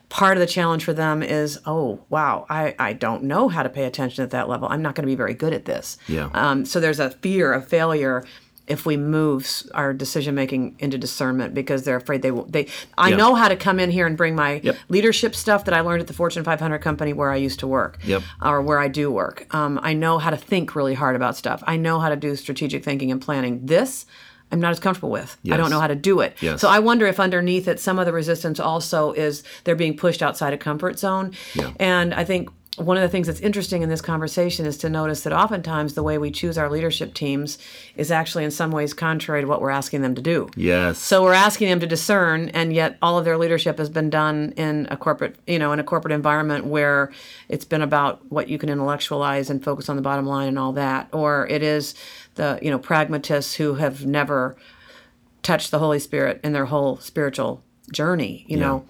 part 0.09 0.35
of 0.38 0.41
the 0.41 0.47
challenge 0.47 0.83
for 0.83 0.93
them 0.93 1.21
is 1.21 1.59
oh 1.67 1.99
wow 2.09 2.43
i, 2.49 2.73
I 2.79 2.93
don't 2.93 3.23
know 3.25 3.47
how 3.47 3.62
to 3.62 3.69
pay 3.69 3.85
attention 3.85 4.23
at 4.23 4.31
that 4.31 4.49
level 4.49 4.67
i'm 4.67 4.81
not 4.81 4.95
going 4.95 5.03
to 5.03 5.12
be 5.12 5.13
very 5.15 5.35
good 5.35 5.53
at 5.53 5.65
this 5.65 5.99
Yeah. 6.07 6.29
um, 6.33 6.65
so 6.65 6.79
there's 6.79 6.99
a 6.99 7.12
fear 7.12 7.53
of 7.53 7.67
failure 7.67 8.25
if 8.69 8.86
we 8.86 8.95
move 8.95 9.63
our 9.73 9.93
decision 9.93 10.36
making 10.36 10.75
into 10.79 10.97
discernment 10.97 11.53
because 11.53 11.84
they're 11.84 11.95
afraid 11.97 12.21
they 12.21 12.32
will. 12.32 12.45
They, 12.45 12.67
I 12.97 13.10
Yeah. 13.10 13.17
know 13.17 13.36
how 13.36 13.47
to 13.49 13.55
come 13.55 13.79
in 13.79 13.89
here 13.91 14.05
and 14.05 14.15
bring 14.15 14.36
my 14.36 14.62
Yep. 14.63 14.77
leadership 14.89 15.36
stuff 15.36 15.65
that 15.65 15.73
I 15.73 15.82
learned 15.82 16.01
at 16.01 16.08
the 16.08 16.13
Fortune 16.13 16.43
500 16.43 16.77
company 16.79 17.12
where 17.12 17.32
I 17.32 17.36
used 17.36 17.60
to 17.62 17.67
work, 17.67 17.97
Yep. 18.05 18.21
or 18.41 18.62
where 18.62 18.79
I 18.79 18.88
do 18.88 19.12
work. 19.12 19.47
Um, 19.53 19.79
I 19.82 19.93
know 19.93 20.19
how 20.19 20.29
to 20.29 20.38
think 20.38 20.75
really 20.75 20.93
hard 20.93 21.15
about 21.15 21.36
stuff. 21.36 21.63
I 21.65 21.77
know 21.77 21.99
how 21.99 22.10
to 22.10 22.15
do 22.15 22.36
strategic 22.36 22.84
thinking 22.84 23.12
and 23.12 23.19
planning. 23.19 23.62
This. 23.65 24.05
I'm 24.51 24.60
not 24.60 24.71
as 24.71 24.79
comfortable 24.79 25.12
with. 25.12 25.38
I 25.51 25.58
don't 25.58 25.69
know 25.69 25.79
how 25.79 25.86
to 25.86 25.93
do 25.95 26.21
it. 26.21 26.36
Yes. 26.41 26.60
So 26.62 26.69
I 26.69 26.79
wonder 26.79 27.05
if 27.05 27.19
underneath 27.19 27.67
it, 27.67 27.79
some 27.79 27.99
of 27.99 28.08
the 28.08 28.12
resistance 28.13 28.60
also 28.60 29.12
is 29.12 29.43
they're 29.63 29.75
being 29.75 29.95
pushed 29.95 30.23
outside 30.23 30.53
a 30.53 30.58
comfort 30.58 30.97
zone. 30.97 31.34
Yeah. 31.53 31.69
And 31.79 32.15
I 32.15 32.23
think 32.23 32.49
one 32.77 32.95
of 32.95 33.01
the 33.03 33.10
things 33.10 33.27
that's 33.27 33.41
interesting 33.41 33.82
in 33.82 33.89
this 33.89 34.01
conversation 34.01 34.65
is 34.65 34.77
to 34.77 34.89
notice 34.89 35.23
that 35.23 35.34
oftentimes 35.34 35.95
the 35.95 36.03
way 36.03 36.17
we 36.17 36.32
choose 36.32 36.58
our 36.58 36.69
leadership 36.69 37.13
teams 37.13 37.58
is 37.95 38.12
actually 38.12 38.43
in 38.43 38.51
some 38.51 38.71
ways 38.71 38.93
contrary 38.93 39.41
to 39.41 39.47
what 39.47 39.60
we're 39.60 39.69
asking 39.69 40.01
them 40.01 40.15
to 40.15 40.21
do. 40.21 40.49
Yes. 40.55 40.97
So 40.97 41.23
we're 41.23 41.34
asking 41.34 41.69
them 41.69 41.79
to 41.82 41.88
discern, 41.88 42.49
and 42.49 42.71
yet 42.71 42.97
all 43.01 43.17
of 43.17 43.25
their 43.25 43.38
leadership 43.38 43.79
has 43.79 43.89
been 43.89 44.10
done 44.10 44.53
in 44.55 44.88
a 44.89 44.97
corporate, 44.97 45.36
you 45.45 45.60
know, 45.60 45.73
in 45.73 45.79
a 45.79 45.84
corporate 45.84 46.13
environment 46.13 46.65
where 46.65 47.12
it's 47.49 47.65
been 47.65 47.82
about 47.82 48.21
what 48.32 48.47
you 48.47 48.58
can 48.58 48.69
intellectualize 48.69 49.49
and 49.49 49.63
focus 49.63 49.89
on 49.89 49.95
the 49.95 50.01
bottom 50.01 50.25
line 50.25 50.47
and 50.47 50.60
all 50.60 50.73
that, 50.73 51.10
or 51.12 51.47
it 51.47 51.63
is 51.63 51.95
the 52.36 52.60
you 52.62 52.69
know 52.69 52.79
pragmatists 52.79 53.55
who 53.55 53.75
have 53.75 54.05
never 54.05 54.55
touched 55.43 55.71
the 55.71 55.79
Holy 55.79 55.99
Spirit 55.99 56.39
in 56.43 56.53
their 56.53 56.65
whole 56.65 56.97
spiritual 56.97 57.63
journey, 57.91 58.45
you 58.47 58.55
know. 58.58 58.86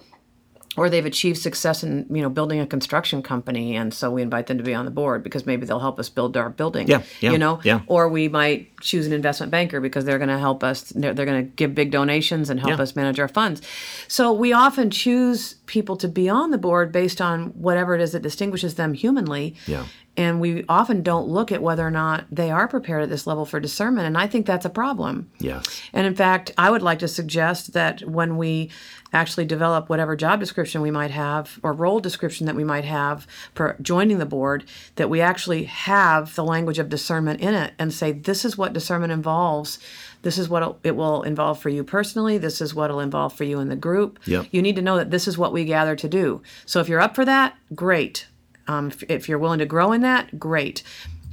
Or 0.80 0.88
they've 0.88 1.04
achieved 1.04 1.36
success 1.38 1.82
in 1.84 2.06
you 2.08 2.22
know 2.22 2.30
building 2.30 2.58
a 2.58 2.66
construction 2.66 3.22
company, 3.22 3.76
and 3.76 3.92
so 3.92 4.10
we 4.10 4.22
invite 4.22 4.46
them 4.46 4.56
to 4.56 4.64
be 4.64 4.72
on 4.72 4.86
the 4.86 4.90
board 4.90 5.22
because 5.22 5.44
maybe 5.44 5.66
they'll 5.66 5.78
help 5.88 5.98
us 6.00 6.08
build 6.08 6.38
our 6.38 6.48
building. 6.48 6.88
Yeah, 6.88 7.02
yeah, 7.20 7.32
you 7.32 7.38
know. 7.38 7.60
yeah. 7.64 7.80
Or 7.86 8.08
we 8.08 8.28
might 8.28 8.60
choose 8.80 9.06
an 9.06 9.12
investment 9.12 9.50
banker 9.52 9.78
because 9.80 10.06
they're 10.06 10.16
going 10.24 10.30
to 10.30 10.38
help 10.38 10.64
us. 10.64 10.84
They're, 11.00 11.12
they're 11.12 11.26
going 11.26 11.44
to 11.44 11.50
give 11.60 11.74
big 11.74 11.90
donations 11.90 12.48
and 12.48 12.58
help 12.58 12.78
Yeah. 12.78 12.82
us 12.82 12.96
manage 12.96 13.20
our 13.20 13.28
funds. 13.28 13.60
So 14.08 14.32
we 14.32 14.54
often 14.54 14.88
choose 14.90 15.56
people 15.66 15.96
to 15.98 16.08
be 16.08 16.30
on 16.30 16.50
the 16.50 16.58
board 16.58 16.92
based 16.92 17.20
on 17.20 17.48
whatever 17.66 17.94
it 17.94 18.00
is 18.00 18.12
that 18.12 18.22
distinguishes 18.22 18.76
them 18.76 18.94
humanly. 18.94 19.56
Yeah. 19.66 19.84
And 20.16 20.40
we 20.40 20.64
often 20.68 21.02
don't 21.02 21.28
look 21.28 21.52
at 21.52 21.62
whether 21.62 21.86
or 21.86 21.90
not 21.90 22.26
they 22.30 22.50
are 22.50 22.68
prepared 22.68 23.02
at 23.02 23.08
this 23.08 23.26
level 23.26 23.46
for 23.46 23.60
discernment. 23.60 24.06
And 24.06 24.18
I 24.18 24.26
think 24.26 24.44
that's 24.44 24.66
a 24.66 24.70
problem. 24.70 25.30
yes. 25.38 25.80
And 25.92 26.06
in 26.06 26.14
fact, 26.14 26.52
I 26.58 26.70
would 26.70 26.82
like 26.82 26.98
to 26.98 27.08
suggest 27.08 27.72
that 27.74 28.02
when 28.02 28.36
we 28.36 28.70
actually 29.12 29.44
develop 29.44 29.88
whatever 29.88 30.16
job 30.16 30.40
description 30.40 30.82
we 30.82 30.90
might 30.90 31.10
have 31.10 31.58
or 31.62 31.72
role 31.72 32.00
description 32.00 32.46
that 32.46 32.54
we 32.54 32.64
might 32.64 32.84
have 32.84 33.26
for 33.54 33.76
joining 33.80 34.18
the 34.18 34.26
board, 34.26 34.64
that 34.96 35.10
we 35.10 35.20
actually 35.20 35.64
have 35.64 36.34
the 36.34 36.44
language 36.44 36.78
of 36.78 36.88
discernment 36.88 37.40
in 37.40 37.54
it 37.54 37.72
and 37.78 37.92
say, 37.92 38.12
this 38.12 38.44
is 38.44 38.58
what 38.58 38.72
discernment 38.72 39.12
involves. 39.12 39.78
This 40.22 40.38
is 40.38 40.48
what 40.48 40.78
it 40.84 40.96
will 40.96 41.22
involve 41.22 41.58
for 41.60 41.70
you 41.70 41.82
personally. 41.82 42.36
This 42.36 42.60
is 42.60 42.74
what 42.74 42.86
it'll 42.90 43.00
involve 43.00 43.34
for 43.34 43.44
you 43.44 43.58
in 43.58 43.68
the 43.68 43.76
group. 43.76 44.18
Yep. 44.26 44.48
You 44.50 44.60
need 44.60 44.76
to 44.76 44.82
know 44.82 44.96
that 44.96 45.10
this 45.10 45.26
is 45.26 45.38
what 45.38 45.52
we 45.52 45.64
gather 45.64 45.96
to 45.96 46.08
do. 46.08 46.42
So 46.66 46.80
if 46.80 46.88
you're 46.88 47.00
up 47.00 47.14
for 47.14 47.24
that, 47.24 47.56
great. 47.74 48.26
Um, 48.70 48.86
if, 48.88 49.02
if 49.10 49.28
you're 49.28 49.38
willing 49.38 49.58
to 49.58 49.66
grow 49.66 49.90
in 49.92 50.02
that, 50.02 50.38
great. 50.38 50.84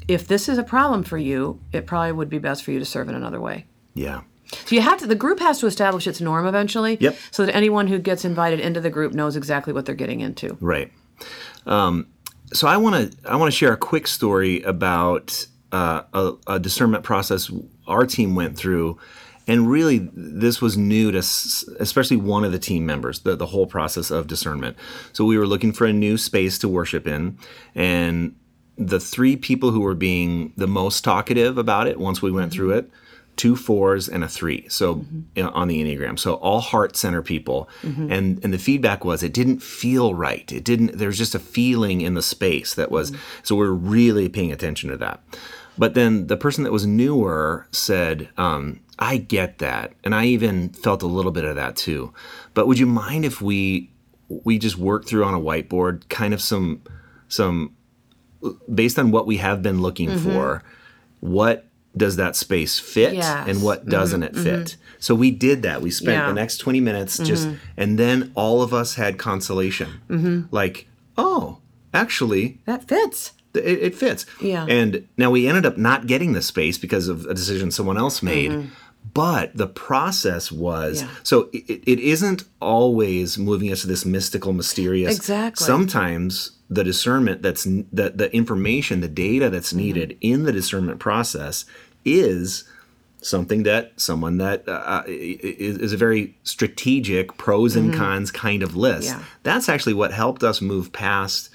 If 0.08 0.28
this 0.28 0.50
is 0.50 0.58
a 0.58 0.64
problem 0.64 1.04
for 1.04 1.18
you, 1.18 1.60
it 1.72 1.86
probably 1.86 2.12
would 2.12 2.30
be 2.30 2.40
best 2.40 2.64
for 2.64 2.72
you 2.72 2.80
to 2.80 2.86
serve 2.86 3.10
in 3.10 3.16
another 3.16 3.40
way. 3.40 3.66
Yeah. 3.94 4.22
So 4.66 4.76
you 4.76 4.82
have 4.82 5.00
to. 5.00 5.08
The 5.08 5.16
group 5.16 5.40
has 5.40 5.60
to 5.60 5.68
establish 5.68 6.08
its 6.08 6.20
norm 6.22 6.48
eventually. 6.48 6.98
Yep. 7.00 7.16
So 7.32 7.46
that 7.46 7.56
anyone 7.56 7.88
who 7.88 8.00
gets 8.00 8.26
invited 8.26 8.60
into 8.60 8.82
the 8.82 8.90
group 8.90 9.14
knows 9.14 9.36
exactly 9.36 9.74
what 9.74 9.86
they're 9.86 9.94
getting 9.94 10.22
into. 10.22 10.58
Right. 10.62 10.92
Um, 11.66 12.08
so 12.54 12.68
I 12.68 12.78
want 12.78 13.12
to 13.12 13.30
I 13.30 13.36
want 13.36 13.52
to 13.52 13.58
share 13.58 13.74
a 13.74 13.78
quick 13.78 14.08
story 14.08 14.62
about 14.62 15.46
uh, 15.72 16.04
a, 16.14 16.34
a 16.48 16.60
discernment 16.60 17.04
process 17.04 17.52
our 17.88 18.06
team 18.06 18.36
went 18.36 18.58
through, 18.58 18.98
and 19.48 19.70
really 19.70 20.10
this 20.14 20.62
was 20.62 20.78
new 20.78 21.12
to 21.12 21.20
especially 21.20 22.18
one 22.18 22.44
of 22.44 22.52
the 22.52 22.60
team 22.60 22.86
members. 22.86 23.20
The 23.20 23.36
the 23.36 23.48
whole 23.48 23.68
process 23.68 24.12
of 24.12 24.28
discernment. 24.28 24.78
So 25.14 25.26
we 25.26 25.38
were 25.38 25.48
looking 25.48 25.72
for 25.72 25.86
a 25.86 25.94
new 25.94 26.18
space 26.18 26.58
to 26.60 26.68
worship 26.68 27.08
in, 27.08 27.38
and 27.76 28.36
the 28.78 29.00
three 29.00 29.36
people 29.36 29.72
who 29.72 29.80
were 29.80 29.96
being 29.96 30.54
the 30.56 30.68
most 30.68 31.04
talkative 31.04 31.58
about 31.58 31.88
it 31.88 32.00
once 32.00 32.22
we 32.22 32.32
went 32.32 32.52
through 32.52 32.72
it 32.72 32.92
two 33.38 33.56
fours 33.56 34.10
and 34.10 34.24
a 34.24 34.28
three 34.28 34.68
so 34.68 35.06
you 35.36 35.44
know, 35.44 35.50
on 35.52 35.68
the 35.68 35.82
enneagram. 35.82 36.20
So 36.20 36.34
all 36.36 36.60
heart 36.60 36.98
center 36.98 37.22
people. 37.22 37.70
Mm-hmm. 37.84 38.12
And 38.12 38.44
and 38.44 38.54
the 38.54 38.58
feedback 38.58 39.06
was 39.06 39.24
it 39.24 39.34
didn't 39.34 39.62
feel 39.62 40.14
right. 40.14 40.52
It 40.52 40.64
didn't 40.64 40.98
there's 40.98 41.18
just 41.18 41.36
a 41.36 41.40
feeling 41.40 42.02
in 42.02 42.16
the 42.16 42.22
space 42.22 42.74
that 42.74 42.92
was 42.92 43.12
mm-hmm. 43.12 43.22
so 43.44 43.56
we're 43.56 43.72
really 43.72 44.28
paying 44.28 44.52
attention 44.52 44.90
to 44.90 44.98
that. 44.98 45.24
But 45.78 45.94
then 45.94 46.28
the 46.28 46.38
person 46.38 46.64
that 46.64 46.74
was 46.74 46.88
newer 46.88 47.68
said 47.72 48.30
um, 48.38 48.80
i 49.00 49.18
get 49.18 49.60
that 49.60 49.94
and 50.04 50.14
i 50.16 50.26
even 50.26 50.70
felt 50.70 51.02
a 51.04 51.08
little 51.08 51.32
bit 51.32 51.44
of 51.46 51.56
that 51.56 51.76
too 51.76 52.14
but 52.54 52.68
would 52.68 52.80
you 52.80 52.86
mind 52.88 53.24
if 53.26 53.42
we 53.42 53.92
we 54.28 54.58
just 54.58 54.78
work 54.78 55.06
through 55.06 55.24
on 55.24 55.34
a 55.34 55.40
whiteboard 55.40 56.08
kind 56.10 56.34
of 56.34 56.42
some 56.42 56.82
some 57.28 57.74
based 58.74 59.00
on 59.00 59.12
what 59.12 59.26
we 59.26 59.38
have 59.38 59.64
been 59.64 59.82
looking 59.82 60.18
for, 60.20 60.64
what 61.22 61.66
does 61.96 62.18
that 62.18 62.36
space 62.36 62.78
fit 62.80 63.16
Yes. 63.16 63.26
Mm-hmm. 63.26 63.50
and 63.50 63.64
what 63.64 63.88
doesn't 63.88 64.22
it 64.24 64.36
fit? 64.36 64.78
So 65.00 65.16
we 65.16 65.32
did 65.32 65.64
that. 65.64 65.82
We 65.82 65.90
spent 65.92 66.12
Yeah. 66.14 66.20
Mm-hmm. 66.22 66.36
the 66.36 66.42
next 66.42 66.58
20 66.58 66.80
minutes 66.80 67.18
just, 67.18 67.50
and 67.76 67.98
then 67.98 68.32
all 68.36 68.62
of 68.62 68.74
us 68.74 68.96
had 68.96 69.18
consolation. 69.18 70.48
Like, 70.52 70.88
oh, 71.18 71.58
actually, 71.94 72.60
That 72.66 72.88
fits. 72.88 73.34
it, 73.56 73.64
it 73.66 73.96
fits. 73.96 74.26
Yeah. 74.42 74.66
And 74.70 75.08
now 75.18 75.32
we 75.32 75.48
ended 75.48 75.66
up 75.66 75.78
not 75.78 76.06
getting 76.06 76.34
the 76.34 76.42
space 76.44 76.78
because 76.78 77.08
of 77.08 77.26
a 77.26 77.34
decision 77.34 77.72
someone 77.72 77.98
else 77.98 78.22
made. 78.22 78.70
But 79.18 79.46
the 79.58 79.68
process 79.68 80.52
was 80.52 81.02
Mm-hmm. 81.02 81.10
Yeah. 81.10 81.20
so 81.24 81.50
it, 81.54 81.84
it 81.94 82.00
isn't 82.00 82.44
always 82.62 83.38
moving 83.38 83.72
us 83.74 83.82
to 83.82 83.88
this 83.88 84.06
mystical, 84.06 84.54
mysterious. 84.54 85.16
Exactly. 85.18 85.66
Sometimes 85.66 86.52
the 86.70 86.84
discernment 86.84 87.42
that's 87.42 87.64
the 87.64 88.08
the 88.22 88.30
information, 88.42 89.02
the 89.02 89.08
data 89.28 89.50
that's 89.50 89.70
Mm-hmm. 89.70 89.78
needed 89.86 90.18
in 90.22 90.44
the 90.44 90.52
discernment 90.52 91.00
process 91.00 91.66
is 92.06 92.64
something 93.22 93.64
that 93.64 93.84
someone 93.98 94.38
that 94.38 94.60
uh, 94.70 95.02
is, 95.08 95.78
is 95.86 95.92
a 95.94 95.98
very 95.98 96.38
strategic 96.44 97.36
pros 97.38 97.76
and 97.76 97.94
cons 97.94 98.30
kind 98.32 98.62
of 98.64 98.76
list. 98.76 99.10
Mm-hmm. 99.10 99.20
Yeah. 99.20 99.26
That's 99.44 99.68
actually 99.68 99.96
what 99.96 100.12
helped 100.14 100.44
us 100.44 100.62
move 100.62 100.92
past 100.94 101.50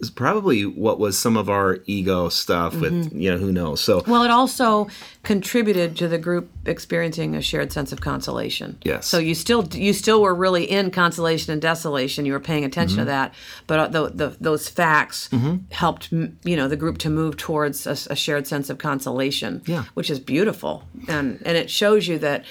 is 0.00 0.10
probably 0.10 0.64
what 0.66 0.98
was 0.98 1.18
some 1.18 1.36
of 1.36 1.48
our 1.50 1.78
ego 1.86 2.28
stuff 2.28 2.74
with 2.80 2.92
Mm-hmm. 2.92 3.20
you 3.20 3.30
know 3.30 3.38
who 3.38 3.52
knows. 3.52 3.80
So 3.80 4.02
Well, 4.06 4.22
it 4.24 4.30
also 4.30 4.88
contributed 5.22 5.96
to 5.98 6.08
the 6.08 6.18
group 6.18 6.50
experiencing 6.66 7.34
a 7.34 7.42
shared 7.42 7.72
sense 7.72 7.92
of 7.92 8.00
consolation. 8.00 8.78
Yes. 8.82 9.06
So 9.06 9.18
you 9.18 9.34
still 9.34 9.66
you 9.72 9.92
still 9.92 10.22
were 10.22 10.34
really 10.34 10.64
in 10.64 10.90
consolation 10.90 11.52
and 11.52 11.60
desolation. 11.62 12.24
You 12.26 12.32
were 12.32 12.40
paying 12.40 12.64
attention 12.64 12.80
Mm-hmm. 12.98 13.00
to 13.00 13.04
that, 13.06 13.34
but 13.66 13.78
uh, 13.78 13.88
the, 13.88 14.08
the, 14.10 14.36
those 14.40 14.68
facts 14.68 15.28
helped 15.70 16.10
you 16.10 16.56
know 16.56 16.66
the 16.68 16.76
group 16.76 16.98
to 16.98 17.10
move 17.10 17.36
towards 17.36 17.86
a 17.86 18.16
shared 18.16 18.46
sense 18.46 18.70
of 18.70 18.78
consolation. 18.78 19.62
Yeah. 19.66 19.84
Which 19.94 20.10
is 20.10 20.18
beautiful, 20.18 20.84
and 21.08 21.40
and 21.44 21.56
it 21.56 21.70
shows 21.70 22.08
you 22.08 22.18
that. 22.20 22.44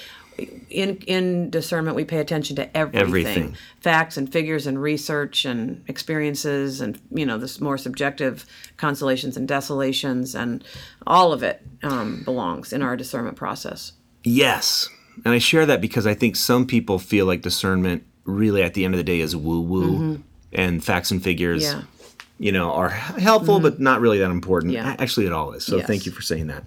In 0.69 0.97
in 1.08 1.49
discernment, 1.49 1.95
we 1.95 2.06
pay 2.06 2.17
attention 2.19 2.56
to 2.58 2.78
everything, 2.78 3.02
Everything. 3.02 3.56
facts 3.82 4.17
and 4.17 4.32
figures 4.32 4.67
and 4.67 4.82
research 4.82 5.45
and 5.45 5.84
experiences 5.88 6.82
and 6.82 6.99
you 7.12 7.25
know 7.25 7.38
this 7.38 7.60
more 7.60 7.78
subjective 7.78 8.45
consolations 8.78 9.36
and 9.38 9.47
desolations 9.47 10.36
and 10.36 10.63
all 11.08 11.34
of 11.34 11.43
it 11.43 11.62
um, 11.84 12.21
belongs 12.23 12.71
in 12.73 12.82
our 12.82 12.95
discernment 12.95 13.36
process. 13.38 13.93
yes, 14.23 14.88
and 15.25 15.34
I 15.34 15.39
share 15.39 15.65
that 15.65 15.82
because 15.82 16.06
I 16.08 16.13
think 16.13 16.36
some 16.36 16.65
people 16.65 16.99
feel 16.99 17.25
like 17.25 17.41
discernment 17.41 18.04
really 18.25 18.62
at 18.62 18.73
the 18.73 18.86
end 18.86 18.93
of 18.93 18.97
the 18.99 19.04
day 19.04 19.19
is 19.19 19.36
woo 19.36 19.62
woo, 19.62 20.23
and 20.54 20.84
facts 20.84 21.12
and 21.12 21.21
figures. 21.23 21.63
Mm-hmm. 21.65 21.78
Yeah. 21.80 21.84
Mm-hmm. 21.84 21.95
You 22.41 22.54
know, 22.54 22.71
are 22.71 22.88
helpful, 22.88 23.60
but 23.60 23.82
not 23.82 23.99
really 23.99 24.19
that 24.19 24.32
important. 24.32 24.71
Yeah. 24.71 24.95
Actually, 24.97 25.25
it 25.25 25.34
all 25.34 25.52
is. 25.52 25.65
So, 25.65 25.75
Yes. 25.75 25.88
thank 25.88 26.06
you 26.06 26.13
for 26.13 26.21
saying 26.21 26.47
that. 26.47 26.63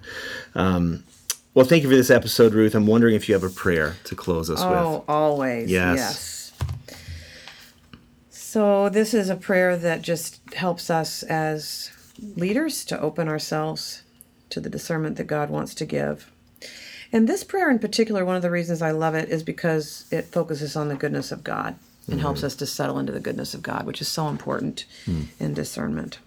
Um, 0.53 1.03
well, 1.53 1.65
thank 1.65 1.83
you 1.83 1.89
for 1.89 1.95
this 1.95 2.09
episode, 2.09 2.53
Ruth. 2.53 2.75
I'm 2.75 2.87
wondering 2.87 3.15
if 3.15 3.29
you 3.29 3.35
have 3.35 3.43
a 3.43 3.49
prayer 3.49 3.97
to 4.05 4.15
close 4.15 4.49
us 4.49 4.59
with. 4.59 4.77
Oh, 4.77 5.03
always. 5.07 5.69
Yes. 5.69 5.97
Yes. 5.97 6.51
So, 8.29 8.89
this 8.89 9.13
is 9.13 9.29
a 9.29 9.35
prayer 9.35 9.75
that 9.77 10.01
just 10.01 10.39
helps 10.53 10.89
us 10.89 11.23
as 11.23 11.91
leaders 12.35 12.85
to 12.85 12.99
open 12.99 13.27
ourselves 13.27 14.03
to 14.49 14.59
the 14.59 14.69
discernment 14.69 15.17
that 15.17 15.25
God 15.25 15.49
wants 15.49 15.73
to 15.75 15.85
give. 15.85 16.31
And 17.11 17.27
this 17.27 17.43
prayer 17.43 17.69
in 17.69 17.79
particular, 17.79 18.25
one 18.25 18.35
of 18.35 18.41
the 18.41 18.51
reasons 18.51 18.81
I 18.81 18.91
love 18.91 19.15
it 19.15 19.29
is 19.29 19.43
because 19.43 20.05
it 20.11 20.25
focuses 20.25 20.75
on 20.75 20.87
the 20.87 20.95
goodness 20.95 21.31
of 21.31 21.43
God 21.43 21.75
and 22.09 22.19
helps 22.19 22.39
mm-hmm. 22.39 22.47
us 22.47 22.55
to 22.55 22.65
settle 22.65 22.99
into 22.99 23.11
the 23.11 23.19
goodness 23.19 23.53
of 23.53 23.61
God, 23.61 23.85
which 23.85 24.01
is 24.01 24.07
so 24.07 24.27
important 24.27 24.85
hmm. 25.05 25.23
in 25.39 25.53
discernment. 25.53 26.19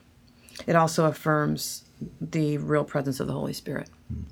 It 0.67 0.77
also 0.77 1.07
affirms 1.07 1.85
the 2.21 2.59
real 2.59 2.85
presence 2.85 3.21
of 3.21 3.27
the 3.27 3.33
Holy 3.33 3.53
Spirit. 3.53 3.89
Hmm. 4.09 4.23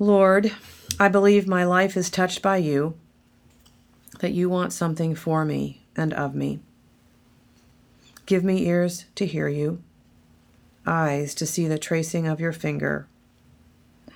Lord, 0.00 0.52
I 0.98 1.08
believe 1.08 1.46
my 1.46 1.62
life 1.62 1.94
is 1.94 2.08
touched 2.08 2.40
by 2.40 2.56
you, 2.56 2.94
that 4.20 4.32
you 4.32 4.48
want 4.48 4.72
something 4.72 5.14
for 5.14 5.44
me 5.44 5.82
and 5.94 6.14
of 6.14 6.34
me. 6.34 6.60
Give 8.24 8.42
me 8.42 8.66
ears 8.66 9.04
to 9.16 9.26
hear 9.26 9.46
you, 9.46 9.82
eyes 10.86 11.34
to 11.34 11.44
see 11.44 11.68
the 11.68 11.78
tracing 11.78 12.26
of 12.26 12.40
your 12.40 12.54
finger, 12.54 13.08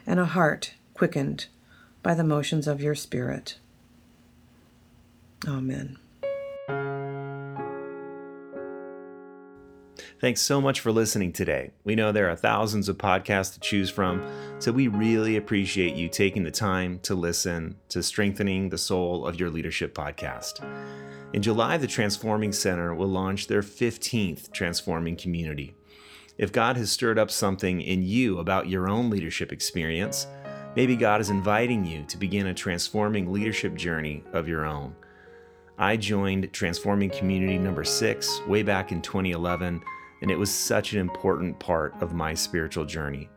and 0.07 0.19
a 0.19 0.25
heart 0.25 0.73
quickened 0.95 1.49
by 2.03 2.15
the 2.15 2.25
motions 2.25 2.67
of 2.67 2.81
your 2.81 2.95
Spirit. 2.95 3.59
Amen. 5.47 5.99
Thanks 10.21 10.41
so 10.41 10.61
much 10.61 10.79
for 10.79 10.93
listening 10.93 11.33
today. 11.33 11.73
We 11.83 11.97
know 11.97 12.13
there 12.13 12.31
are 12.31 12.37
thousands 12.37 12.89
of 12.89 12.97
podcasts 12.97 13.53
to 13.55 13.61
choose 13.61 13.91
from, 13.91 14.25
so 14.61 14.71
we 14.71 14.87
really 14.87 15.37
appreciate 15.37 15.97
you 15.97 16.09
taking 16.09 16.45
the 16.45 16.53
time 16.53 17.01
to 17.01 17.17
listen 17.17 17.77
to 17.89 18.01
Strengthening 18.01 18.69
the 18.69 18.79
Soul 18.79 19.27
of 19.27 19.41
Your 19.41 19.51
Leadership 19.51 19.93
podcast. 19.93 20.65
In 21.33 21.43
July, 21.43 21.79
the 21.79 21.89
Transforming 21.89 22.53
Center 22.53 22.95
will 22.95 23.09
launch 23.09 23.49
their 23.49 23.61
15th 23.61 24.53
Transforming 24.53 25.17
Community. 25.17 25.75
If 26.39 26.53
God 26.53 26.77
has 26.77 26.93
stirred 26.93 27.19
up 27.19 27.31
something 27.31 27.81
in 27.81 28.05
you 28.05 28.39
about 28.39 28.69
your 28.69 28.89
own 28.89 29.11
leadership 29.11 29.53
experience, 29.53 30.29
maybe 30.77 30.95
God 30.95 31.21
is 31.21 31.31
inviting 31.31 31.85
you 31.85 32.05
to 32.05 32.17
begin 32.17 32.47
a 32.47 32.55
transforming 32.55 33.33
leadership 33.33 33.75
journey 33.75 34.23
of 34.33 34.47
your 34.47 34.65
own. 34.65 34.95
I 35.77 35.97
joined 35.97 36.53
Transforming 36.53 37.11
Community 37.11 37.59
number 37.59 37.83
six 37.83 38.41
way 38.47 38.63
back 38.63 38.93
in 38.93 39.03
2011 39.03 39.83
and 40.25 40.31
it 40.31 40.39
was 40.39 40.51
such 40.51 40.95
an 40.95 41.01
important 41.01 41.59
part 41.59 41.95
of 42.01 42.15
my 42.15 42.33
spiritual 42.33 42.87
journey. 42.87 43.29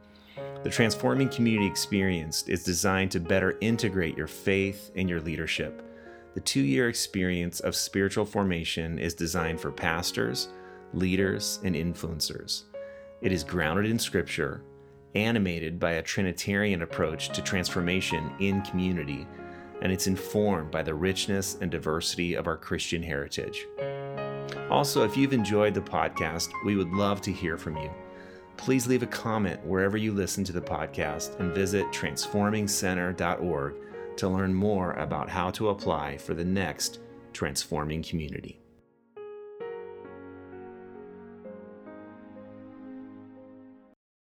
The 0.63 0.69
Transforming 0.69 1.27
Community 1.27 1.67
Experience 1.67 2.43
is 2.47 2.63
designed 2.63 3.11
to 3.11 3.19
better 3.19 3.57
integrate 3.59 4.15
your 4.15 4.27
faith 4.27 4.89
and 4.95 5.09
your 5.09 5.19
leadership. 5.19 5.83
The 6.33 6.39
two 6.39 6.61
year 6.61 6.87
experience 6.87 7.59
of 7.59 7.75
spiritual 7.75 8.23
formation 8.23 8.99
is 8.99 9.13
designed 9.13 9.59
for 9.59 9.69
pastors, 9.69 10.47
leaders, 10.93 11.59
and 11.65 11.75
influencers. 11.75 12.63
It 13.19 13.33
is 13.33 13.43
grounded 13.43 13.91
in 13.91 13.99
Scripture, 13.99 14.63
animated 15.13 15.81
by 15.81 15.91
a 15.91 16.01
Trinitarian 16.01 16.83
approach 16.83 17.31
to 17.31 17.41
transformation 17.41 18.31
in 18.39 18.61
community, 18.61 19.27
and 19.81 19.91
it's 19.91 20.07
informed 20.07 20.71
by 20.71 20.83
the 20.83 20.95
richness 20.95 21.57
and 21.59 21.69
diversity 21.69 22.35
of 22.35 22.47
our 22.47 22.55
Christian 22.55 23.03
heritage. 23.03 23.67
Also, 24.69 25.03
if 25.03 25.15
you've 25.17 25.33
enjoyed 25.33 25.73
the 25.73 25.81
podcast, 25.81 26.49
we 26.65 26.75
would 26.75 26.91
love 26.91 27.21
to 27.21 27.31
hear 27.31 27.57
from 27.57 27.77
you. 27.77 27.89
Please 28.57 28.87
leave 28.87 29.03
a 29.03 29.07
comment 29.07 29.63
wherever 29.65 29.97
you 29.97 30.11
listen 30.11 30.43
to 30.43 30.53
the 30.53 30.61
podcast 30.61 31.39
and 31.39 31.53
visit 31.53 31.85
transformingcenter.org 31.87 33.75
to 34.17 34.27
learn 34.27 34.53
more 34.53 34.93
about 34.93 35.29
how 35.29 35.51
to 35.51 35.69
apply 35.69 36.17
for 36.17 36.33
the 36.33 36.43
next 36.43 36.99
Transforming 37.33 38.01
Community. 38.01 38.59